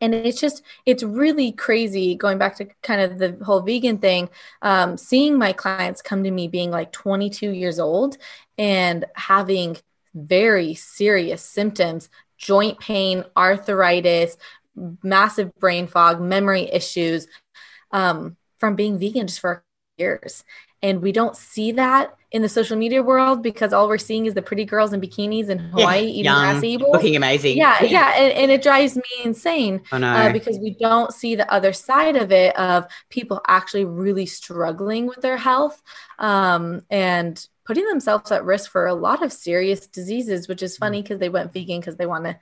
[0.00, 4.28] and it's just it's really crazy going back to kind of the whole vegan thing
[4.62, 8.16] um, seeing my clients come to me being like 22 years old
[8.58, 9.76] and having
[10.14, 14.36] very serious symptoms joint pain arthritis
[15.02, 17.26] massive brain fog memory issues
[17.92, 19.64] um, from being vegan just for
[19.98, 20.44] years
[20.82, 24.34] and we don't see that in the social media world because all we're seeing is
[24.34, 26.92] the pretty girls in bikinis in Hawaii yeah, eating young, evil.
[26.92, 27.56] looking amazing.
[27.56, 31.72] Yeah, yeah, and, and, it drives me insane uh, because we don't see the other
[31.72, 35.82] side of it of people actually really struggling with their health
[36.18, 40.46] um, and putting themselves at risk for a lot of serious diseases.
[40.46, 41.20] Which is funny because mm.
[41.20, 42.38] they went vegan because they want to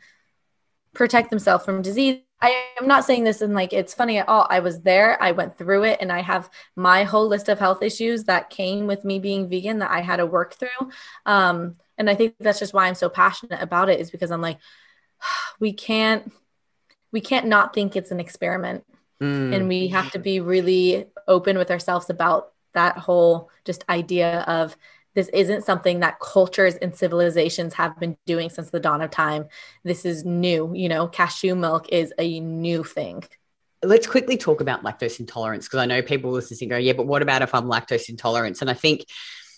[0.92, 4.46] protect themselves from disease I am not saying this in like it's funny at all.
[4.48, 7.82] I was there, I went through it, and I have my whole list of health
[7.82, 10.90] issues that came with me being vegan that I had to work through.
[11.26, 14.40] Um, and I think that's just why I'm so passionate about it, is because I'm
[14.40, 14.58] like,
[15.60, 16.32] we can't
[17.10, 18.84] we can't not think it's an experiment.
[19.20, 19.54] Mm.
[19.54, 24.76] And we have to be really open with ourselves about that whole just idea of
[25.18, 29.46] this isn't something that cultures and civilizations have been doing since the dawn of time.
[29.82, 30.72] This is new.
[30.72, 33.24] You know, cashew milk is a new thing.
[33.82, 37.22] let's quickly talk about lactose intolerance because I know people listening go, yeah, but what
[37.22, 38.60] about if I'm lactose intolerant?
[38.60, 39.04] And I think,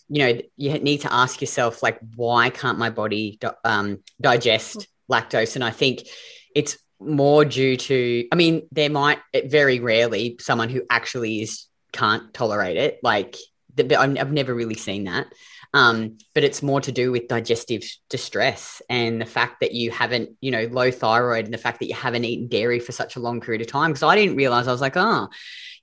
[0.09, 5.55] you know, you need to ask yourself, like, why can't my body um, digest lactose?
[5.55, 6.07] And I think
[6.55, 12.33] it's more due to, I mean, there might very rarely someone who actually is can't
[12.35, 12.99] tolerate it.
[13.03, 13.37] Like,
[13.79, 15.29] I've never really seen that.
[15.73, 20.31] Um, but it's more to do with digestive distress and the fact that you haven't,
[20.41, 23.21] you know, low thyroid and the fact that you haven't eaten dairy for such a
[23.21, 23.91] long period of time.
[23.91, 25.29] Because I didn't realize I was like, oh,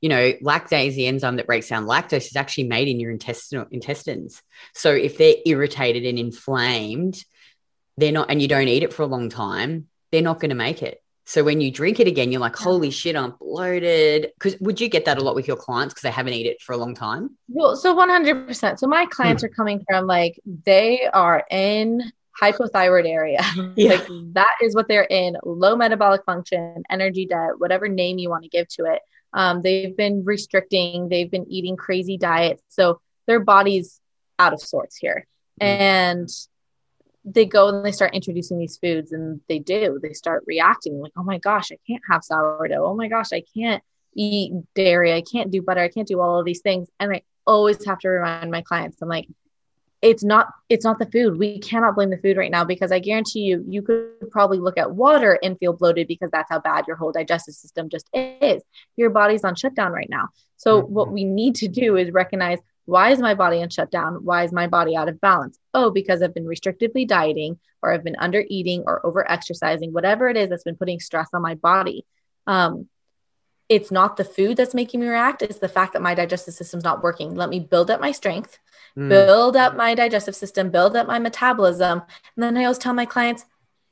[0.01, 3.65] you know, lactase, the enzyme that breaks down lactose, is actually made in your intestinal
[3.71, 4.41] intestines.
[4.73, 7.23] So if they're irritated and inflamed,
[7.95, 10.55] they're not, and you don't eat it for a long time, they're not going to
[10.55, 11.01] make it.
[11.27, 14.31] So when you drink it again, you're like, holy shit, I'm bloated.
[14.35, 16.61] Because would you get that a lot with your clients because they haven't eaten it
[16.61, 17.37] for a long time?
[17.49, 18.79] Well, so 100%.
[18.79, 19.47] So my clients mm.
[19.47, 22.01] are coming from like, they are in
[22.41, 23.41] hypothyroid area.
[23.75, 23.95] Yeah.
[23.95, 28.43] like that is what they're in low metabolic function, energy debt, whatever name you want
[28.43, 29.01] to give to it.
[29.33, 32.63] Um, they've been restricting, they've been eating crazy diets.
[32.69, 33.99] So their body's
[34.39, 35.27] out of sorts here.
[35.61, 35.65] Mm.
[35.65, 36.29] And
[37.27, 41.11] they go and they start introducing these foods and they do they start reacting like
[41.17, 42.85] oh my gosh i can't have sourdough.
[42.85, 43.83] Oh my gosh i can't
[44.19, 45.13] eat dairy.
[45.13, 45.81] I can't do butter.
[45.81, 46.87] I can't do all of these things.
[46.99, 49.27] And i always have to remind my clients i'm like
[50.01, 51.37] it's not it's not the food.
[51.37, 54.77] We cannot blame the food right now because i guarantee you you could probably look
[54.77, 58.61] at water and feel bloated because that's how bad your whole digestive system just is.
[58.95, 60.29] Your body's on shutdown right now.
[60.55, 60.93] So mm-hmm.
[60.93, 64.23] what we need to do is recognize why is my body in shutdown?
[64.23, 65.59] Why is my body out of balance?
[65.73, 70.29] Oh, because I've been restrictively dieting or I've been under eating or over exercising, whatever
[70.29, 72.05] it is that's been putting stress on my body.
[72.47, 72.87] Um,
[73.67, 76.85] it's not the food that's making me react, it's the fact that my digestive system's
[76.85, 77.35] not working.
[77.35, 78.57] Let me build up my strength,
[78.97, 79.09] mm.
[79.09, 82.03] build up my digestive system, build up my metabolism.
[82.37, 83.43] And then I always tell my clients,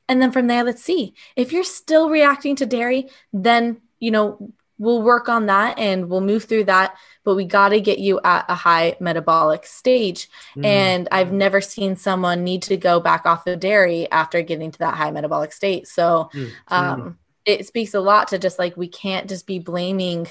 [0.08, 1.12] and then from there, let's see.
[1.36, 6.20] If you're still reacting to dairy, then, you know, we'll work on that and we'll
[6.20, 10.64] move through that but we got to get you at a high metabolic stage mm.
[10.64, 14.78] and i've never seen someone need to go back off of dairy after getting to
[14.78, 16.50] that high metabolic state so mm.
[16.68, 20.26] um, it speaks a lot to just like we can't just be blaming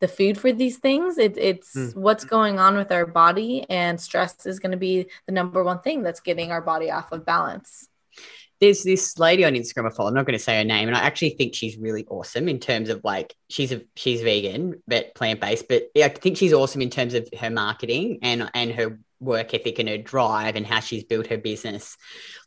[0.00, 1.94] the food for these things it, it's mm.
[1.94, 5.80] what's going on with our body and stress is going to be the number one
[5.80, 7.88] thing that's getting our body off of balance
[8.60, 10.08] there's this lady on Instagram I follow.
[10.08, 12.60] I'm not going to say her name, and I actually think she's really awesome in
[12.60, 16.80] terms of like she's a she's vegan but plant based, but I think she's awesome
[16.80, 20.80] in terms of her marketing and and her work ethic and her drive and how
[20.80, 21.96] she's built her business.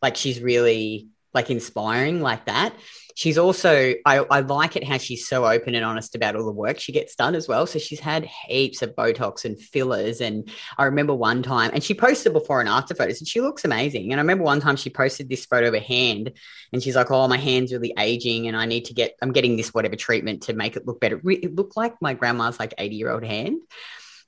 [0.01, 2.73] Like she's really like inspiring like that
[3.17, 6.51] she's also I, I like it how she's so open and honest about all the
[6.51, 7.65] work she gets done as well.
[7.65, 10.21] So she's had heaps of Botox and fillers.
[10.21, 10.47] And
[10.77, 14.11] I remember one time, and she posted before and after photos, and she looks amazing.
[14.11, 16.31] And I remember one time she posted this photo of her hand,
[16.71, 19.57] and she's like, "Oh, my hand's really aging, and I need to get I'm getting
[19.57, 22.95] this whatever treatment to make it look better." It looked like my grandma's like 80
[22.95, 23.61] year old hand.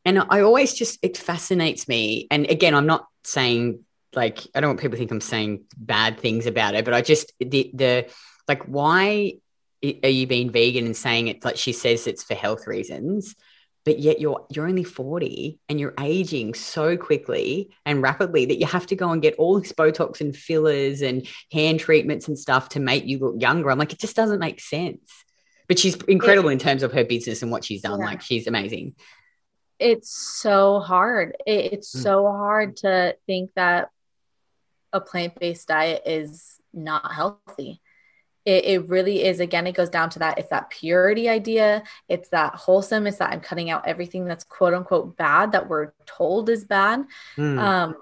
[0.03, 2.27] And I always just it fascinates me.
[2.31, 3.85] And again, I'm not saying
[4.15, 7.03] like I don't want people to think I'm saying bad things about it, but I
[7.03, 8.09] just the the
[8.49, 9.33] like why
[9.81, 13.35] are you being vegan and saying it's like she says it's for health reasons
[13.85, 18.65] but yet you're you're only 40 and you're aging so quickly and rapidly that you
[18.65, 22.69] have to go and get all this botox and fillers and hand treatments and stuff
[22.69, 23.71] to make you look younger.
[23.71, 25.09] I'm like it just doesn't make sense.
[25.67, 27.99] But she's incredible in terms of her business and what she's done.
[27.99, 28.05] Yeah.
[28.05, 28.95] like she's amazing.
[29.79, 31.37] It's so hard.
[31.47, 32.03] It's mm.
[32.03, 33.89] so hard to think that
[34.91, 37.81] a plant-based diet is not healthy
[38.45, 42.29] it, it really is again it goes down to that it's that purity idea it's
[42.29, 46.49] that wholesome it's that i'm cutting out everything that's quote unquote bad that we're told
[46.49, 47.05] is bad.
[47.37, 47.59] Mm.
[47.59, 47.95] um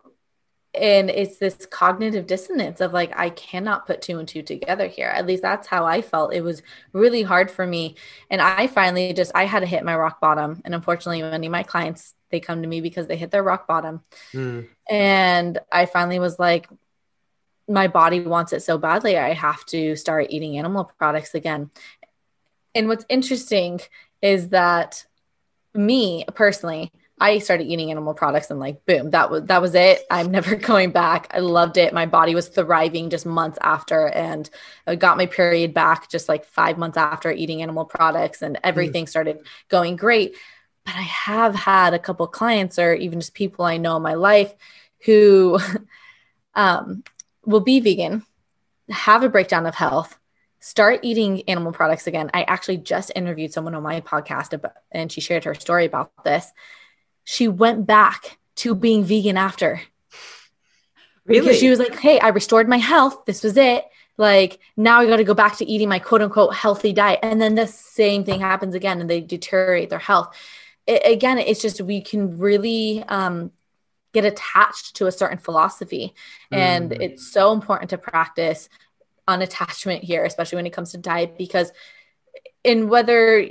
[0.73, 5.07] and it's this cognitive dissonance of like i cannot put two and two together here.
[5.07, 6.33] At least that's how i felt.
[6.33, 6.61] It was
[6.93, 7.95] really hard for me.
[8.29, 10.61] And i finally just i had to hit my rock bottom.
[10.65, 13.67] And unfortunately many of my clients they come to me because they hit their rock
[13.67, 14.03] bottom.
[14.33, 14.67] Mm.
[14.89, 16.67] and i finally was like
[17.67, 21.69] my body wants it so badly, I have to start eating animal products again.
[22.73, 23.81] And what's interesting
[24.21, 25.05] is that
[25.73, 30.01] me personally, I started eating animal products and like boom, that was that was it.
[30.09, 31.27] I'm never going back.
[31.31, 31.93] I loved it.
[31.93, 34.49] My body was thriving just months after and
[34.85, 39.05] I got my period back just like 5 months after eating animal products and everything
[39.05, 39.09] mm.
[39.09, 39.39] started
[39.69, 40.35] going great.
[40.85, 44.13] But I have had a couple clients or even just people I know in my
[44.13, 44.53] life
[45.05, 45.59] who
[46.55, 47.03] um
[47.47, 48.23] will be vegan,
[48.89, 50.19] have a breakdown of health,
[50.59, 52.29] start eating animal products again.
[52.33, 56.11] I actually just interviewed someone on my podcast about, and she shared her story about
[56.23, 56.51] this.
[57.23, 59.81] She went back to being vegan after.
[61.25, 61.41] Really?
[61.41, 63.25] Because she was like, hey, I restored my health.
[63.25, 63.85] This was it.
[64.17, 67.19] like now I got to go back to eating my quote unquote healthy diet.
[67.21, 70.35] And then the same thing happens again and they deteriorate their health.
[70.85, 73.51] It, again, it's just we can really um,
[74.21, 76.15] get attached to a certain philosophy.
[76.51, 76.99] And mm.
[76.99, 78.67] it's so important to practice
[79.27, 81.71] unattachment here, especially when it comes to diet, because
[82.63, 83.47] in whether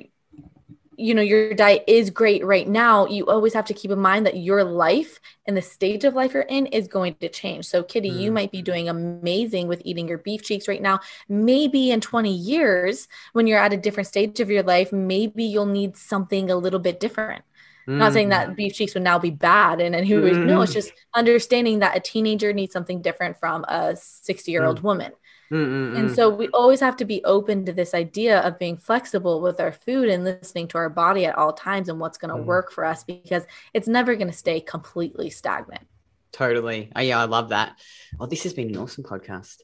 [0.99, 4.25] you know your diet is great right now you always have to keep in mind
[4.25, 7.83] that your life and the stage of life you're in is going to change so
[7.83, 8.19] kitty mm.
[8.19, 10.99] you might be doing amazing with eating your beef cheeks right now
[11.29, 15.67] maybe in 20 years when you're at a different stage of your life maybe you'll
[15.67, 17.45] need something a little bit different
[17.87, 17.97] mm.
[17.97, 18.57] not saying that mm.
[18.57, 20.45] beef cheeks would now be bad and, and who mm.
[20.45, 24.81] no it's just understanding that a teenager needs something different from a 60 year old
[24.81, 24.85] mm.
[24.85, 25.13] woman
[25.51, 25.97] Mm-mm-mm.
[25.97, 29.61] And so we always have to be open to this idea of being flexible with
[29.61, 32.47] our food and listening to our body at all times and what's going to mm.
[32.47, 35.87] work for us because it's never going to stay completely stagnant.
[36.33, 36.91] Totally.
[36.95, 37.79] Oh, yeah, I love that.
[38.19, 39.59] Oh, this has been an awesome podcast.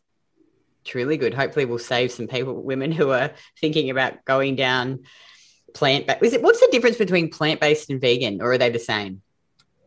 [0.84, 1.34] Truly good.
[1.34, 5.00] Hopefully, we'll save some people, women who are thinking about going down
[5.74, 6.40] plant based.
[6.40, 9.22] What's the difference between plant based and vegan, or are they the same?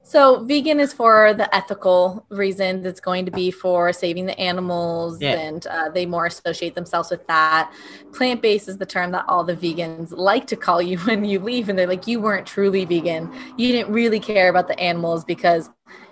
[0.06, 2.86] So vegan is for the ethical reasons.
[2.86, 5.32] It's going to be for saving the animals, yeah.
[5.32, 7.74] and uh, they more associate themselves with that.
[8.14, 11.40] Plant based is the term that all the vegans like to call you when you
[11.40, 13.34] leave, and they're like, "You weren't truly vegan.
[13.58, 15.72] You didn't really care about the animals because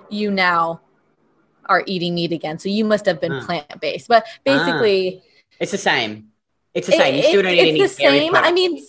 [0.10, 0.82] you now
[1.66, 2.58] are eating meat again.
[2.58, 3.46] So you must have been uh.
[3.46, 5.22] plant based." But basically, uh.
[5.60, 6.30] it's the same.
[6.74, 7.16] It's the same.
[7.16, 7.82] You still don't eat any.
[7.82, 8.36] The same.
[8.36, 8.84] I mean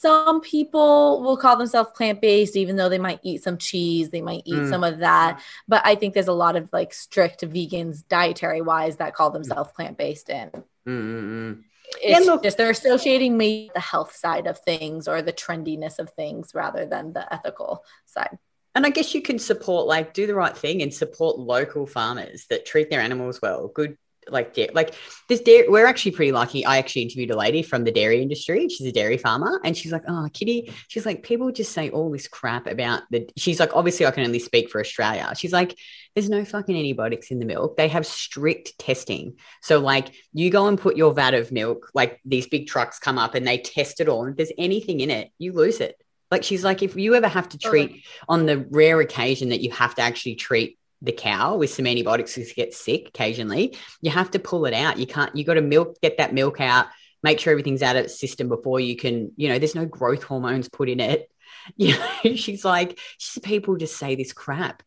[0.00, 4.42] some people will call themselves plant-based even though they might eat some cheese they might
[4.44, 4.70] eat mm.
[4.70, 8.96] some of that but i think there's a lot of like strict vegans dietary wise
[8.96, 10.52] that call themselves plant-based and
[10.86, 11.54] mm-hmm.
[12.02, 16.10] it's yeah, just they're associating me the health side of things or the trendiness of
[16.10, 18.38] things rather than the ethical side
[18.74, 22.46] and I guess you can support, like, do the right thing and support local farmers
[22.48, 23.96] that treat their animals well, good
[24.30, 24.94] like like
[25.28, 26.64] this dairy we're actually pretty lucky.
[26.64, 28.68] I actually interviewed a lady from the dairy industry.
[28.68, 29.60] She's a dairy farmer.
[29.64, 30.72] And she's like oh kitty.
[30.88, 34.24] She's like people just say all this crap about the she's like obviously i can
[34.24, 35.32] only speak for australia.
[35.36, 35.76] She's like
[36.14, 37.76] there's no fucking antibiotics in the milk.
[37.76, 39.36] They have strict testing.
[39.62, 43.18] So like you go and put your vat of milk like these big trucks come
[43.18, 44.22] up and they test it all.
[44.22, 46.00] And if there's anything in it you lose it.
[46.30, 49.70] Like she's like if you ever have to treat on the rare occasion that you
[49.72, 54.30] have to actually treat the cow with some antibiotics to get sick occasionally, you have
[54.32, 54.98] to pull it out.
[54.98, 56.86] You can't, you got to milk, get that milk out,
[57.22, 60.22] make sure everything's out of its system before you can, you know, there's no growth
[60.22, 61.30] hormones put in it.
[61.76, 64.82] You know, she's like, she's, people just say this crap.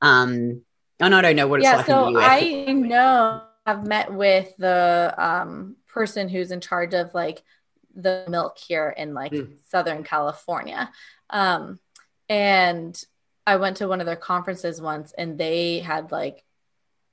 [0.00, 0.62] Um,
[0.98, 2.30] and I don't know what it's yeah, like so in the US.
[2.30, 7.42] I know I've met with the um, person who's in charge of like
[7.94, 9.58] the milk here in like mm.
[9.68, 10.90] Southern California.
[11.28, 11.80] Um,
[12.28, 12.98] and
[13.46, 16.42] I went to one of their conferences once and they had like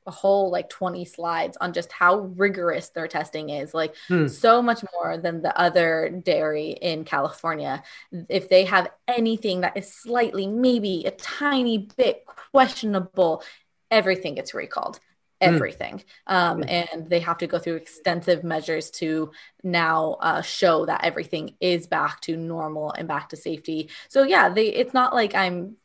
[0.05, 4.27] a whole like 20 slides on just how rigorous their testing is like hmm.
[4.27, 7.83] so much more than the other dairy in California.
[8.29, 13.43] If they have anything that is slightly maybe a tiny bit questionable
[13.91, 14.99] everything gets recalled.
[15.41, 15.55] Hmm.
[15.55, 16.03] everything.
[16.25, 19.31] Um, and they have to go through extensive measures to
[19.63, 23.89] now uh, show that everything is back to normal and back to safety.
[24.09, 25.77] So yeah they it's not like i'm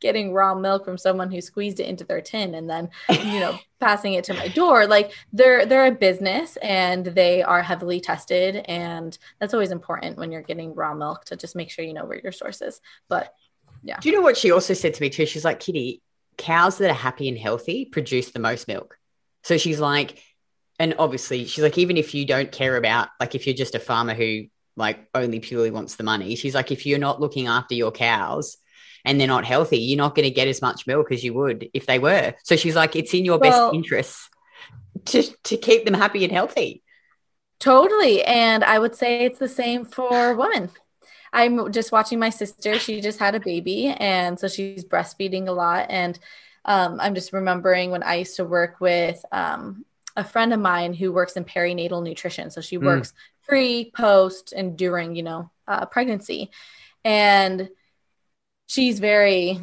[0.00, 3.58] getting raw milk from someone who squeezed it into their tin and then you know
[3.80, 4.86] passing it to my door.
[4.86, 10.32] Like they're they're a business and they are heavily tested and that's always important when
[10.32, 12.80] you're getting raw milk to just make sure you know where your source is.
[13.08, 13.34] But
[13.82, 13.98] yeah.
[14.00, 15.26] Do you know what she also said to me too?
[15.26, 16.02] She's like kitty
[16.36, 18.98] cows that are happy and healthy produce the most milk.
[19.42, 20.22] So she's like
[20.80, 23.80] and obviously she's like even if you don't care about like if you're just a
[23.80, 24.44] farmer who
[24.76, 28.56] like only purely wants the money she's like if you're not looking after your cows
[29.04, 31.68] and they're not healthy, you're not going to get as much milk as you would
[31.72, 32.34] if they were.
[32.44, 34.30] So she's like, it's in your well, best interest
[35.06, 36.82] to, to keep them happy and healthy.
[37.58, 38.22] Totally.
[38.24, 40.70] And I would say it's the same for women.
[41.32, 42.78] I'm just watching my sister.
[42.78, 43.88] She just had a baby.
[43.88, 45.86] And so she's breastfeeding a lot.
[45.90, 46.18] And
[46.64, 49.84] um, I'm just remembering when I used to work with um,
[50.16, 52.50] a friend of mine who works in perinatal nutrition.
[52.50, 52.86] So she hmm.
[52.86, 53.46] works mm.
[53.46, 56.50] pre, post, and during, you know, uh, pregnancy.
[57.04, 57.68] And
[58.70, 59.60] she's very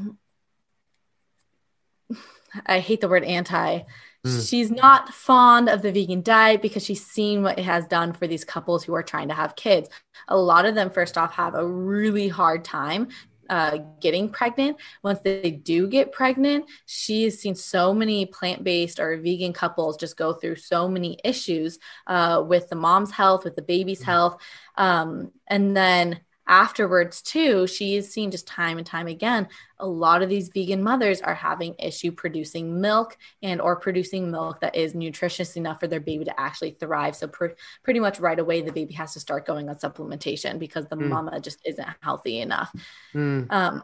[2.65, 3.81] I hate the word anti.
[4.25, 4.49] Mm.
[4.49, 8.27] She's not fond of the vegan diet because she's seen what it has done for
[8.27, 9.89] these couples who are trying to have kids.
[10.27, 13.09] A lot of them, first off, have a really hard time
[13.49, 14.77] uh, getting pregnant.
[15.03, 19.97] Once they do get pregnant, she has seen so many plant based or vegan couples
[19.97, 24.05] just go through so many issues uh, with the mom's health, with the baby's mm.
[24.05, 24.41] health.
[24.75, 29.47] Um, and then afterwards too she is seeing just time and time again
[29.79, 34.61] a lot of these vegan mothers are having issue producing milk and or producing milk
[34.61, 37.47] that is nutritious enough for their baby to actually thrive so pr-
[37.83, 41.07] pretty much right away the baby has to start going on supplementation because the mm.
[41.07, 42.73] mama just isn't healthy enough
[43.13, 43.51] mm.
[43.51, 43.83] um,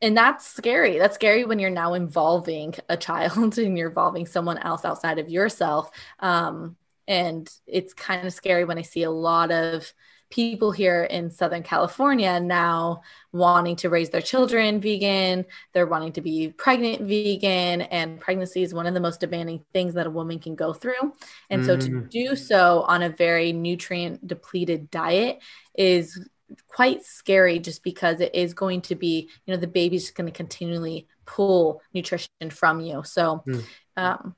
[0.00, 4.58] and that's scary that's scary when you're now involving a child and you're involving someone
[4.58, 6.76] else outside of yourself um,
[7.08, 9.92] and it's kind of scary when i see a lot of
[10.30, 13.02] people here in Southern California now
[13.32, 15.44] wanting to raise their children vegan.
[15.72, 19.94] They're wanting to be pregnant vegan, and pregnancy is one of the most demanding things
[19.94, 21.12] that a woman can go through.
[21.50, 21.66] And mm.
[21.66, 22.10] so to mm.
[22.10, 25.40] do so on a very nutrient depleted diet
[25.74, 26.28] is
[26.68, 30.32] quite scary just because it is going to be, you know, the baby's going to
[30.32, 33.02] continually pull nutrition from you.
[33.04, 33.64] So, mm.
[33.96, 34.34] um,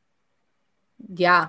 [1.15, 1.49] yeah,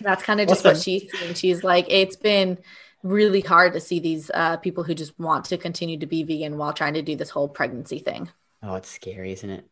[0.00, 1.34] that's kind of just what she's seeing.
[1.34, 2.58] She's like, it's been
[3.04, 6.56] really hard to see these uh, people who just want to continue to be vegan
[6.56, 8.30] while trying to do this whole pregnancy thing.
[8.62, 9.64] Oh, it's scary, isn't it?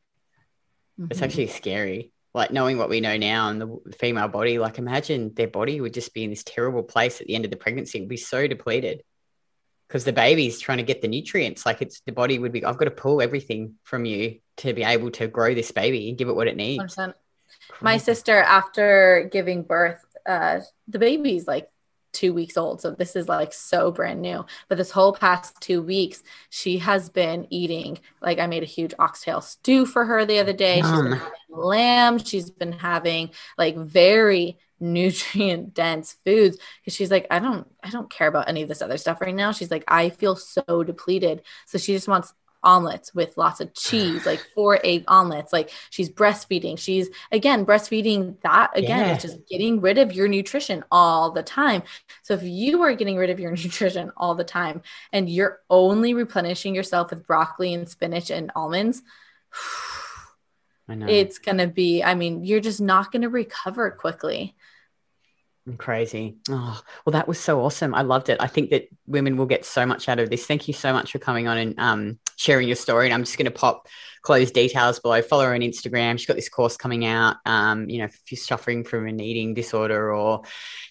[1.00, 1.06] Mm-hmm.
[1.10, 2.12] It's actually scary.
[2.34, 5.94] Like knowing what we know now and the female body, like imagine their body would
[5.94, 7.98] just be in this terrible place at the end of the pregnancy.
[7.98, 9.02] It'd be so depleted
[9.88, 11.64] because the baby's trying to get the nutrients.
[11.64, 14.84] Like it's the body would be, I've got to pull everything from you to be
[14.84, 16.96] able to grow this baby and give it what it needs.
[16.96, 17.14] 100%.
[17.80, 21.68] My sister, after giving birth, uh, the baby's like
[22.12, 22.80] two weeks old.
[22.80, 24.44] So this is like so brand new.
[24.68, 28.94] But this whole past two weeks, she has been eating like I made a huge
[28.98, 30.82] oxtail stew for her the other day.
[30.82, 32.18] She's been lamb.
[32.18, 38.10] She's been having like very nutrient dense foods because she's like i don't i don't
[38.10, 41.40] care about any of this other stuff right now she's like i feel so depleted
[41.66, 45.52] so she just wants omelets with lots of cheese, like four egg omelets.
[45.52, 46.78] Like she's breastfeeding.
[46.78, 48.40] She's again breastfeeding.
[48.42, 49.16] That again yeah.
[49.16, 51.82] is just getting rid of your nutrition all the time.
[52.22, 54.82] So if you are getting rid of your nutrition all the time
[55.12, 59.02] and you're only replenishing yourself with broccoli and spinach and almonds,
[60.88, 62.02] it's gonna be.
[62.02, 64.56] I mean, you're just not gonna recover quickly.
[65.78, 66.38] Crazy.
[66.50, 67.94] Oh, well, that was so awesome.
[67.94, 68.38] I loved it.
[68.40, 70.44] I think that women will get so much out of this.
[70.44, 73.06] Thank you so much for coming on and um, sharing your story.
[73.06, 73.86] And I'm just going to pop
[74.22, 75.22] Chlo's details below.
[75.22, 76.18] Follow her on Instagram.
[76.18, 77.36] She's got this course coming out.
[77.46, 80.42] Um, you know, if you're suffering from an eating disorder or,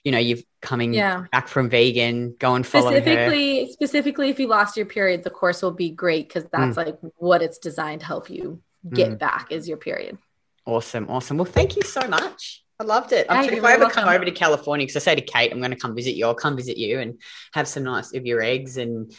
[0.06, 1.26] you know, you've coming yeah.
[1.34, 3.72] back from vegan, go and follow specifically, her.
[3.72, 6.86] Specifically, if you lost your period, the course will be great because that's mm.
[6.86, 9.20] like what it's designed to help you get mm.
[9.20, 10.18] back is your period.
[10.66, 11.10] Awesome.
[11.10, 11.38] Awesome.
[11.38, 12.64] Well, thank you so much.
[12.82, 13.28] I loved it.
[13.30, 15.70] I'm if I ever come over to California, because I say to Kate, I'm going
[15.70, 16.26] to come visit you.
[16.26, 17.22] I'll come visit you and
[17.54, 19.14] have some nice of your eggs and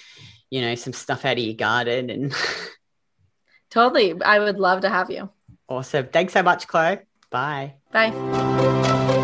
[0.51, 2.35] you know some stuff out of your garden and.
[3.71, 5.31] totally, I would love to have you.
[5.69, 6.09] Awesome.
[6.09, 7.03] Thanks so much, Chlo.
[7.31, 7.75] Bye.
[7.93, 9.19] Bye.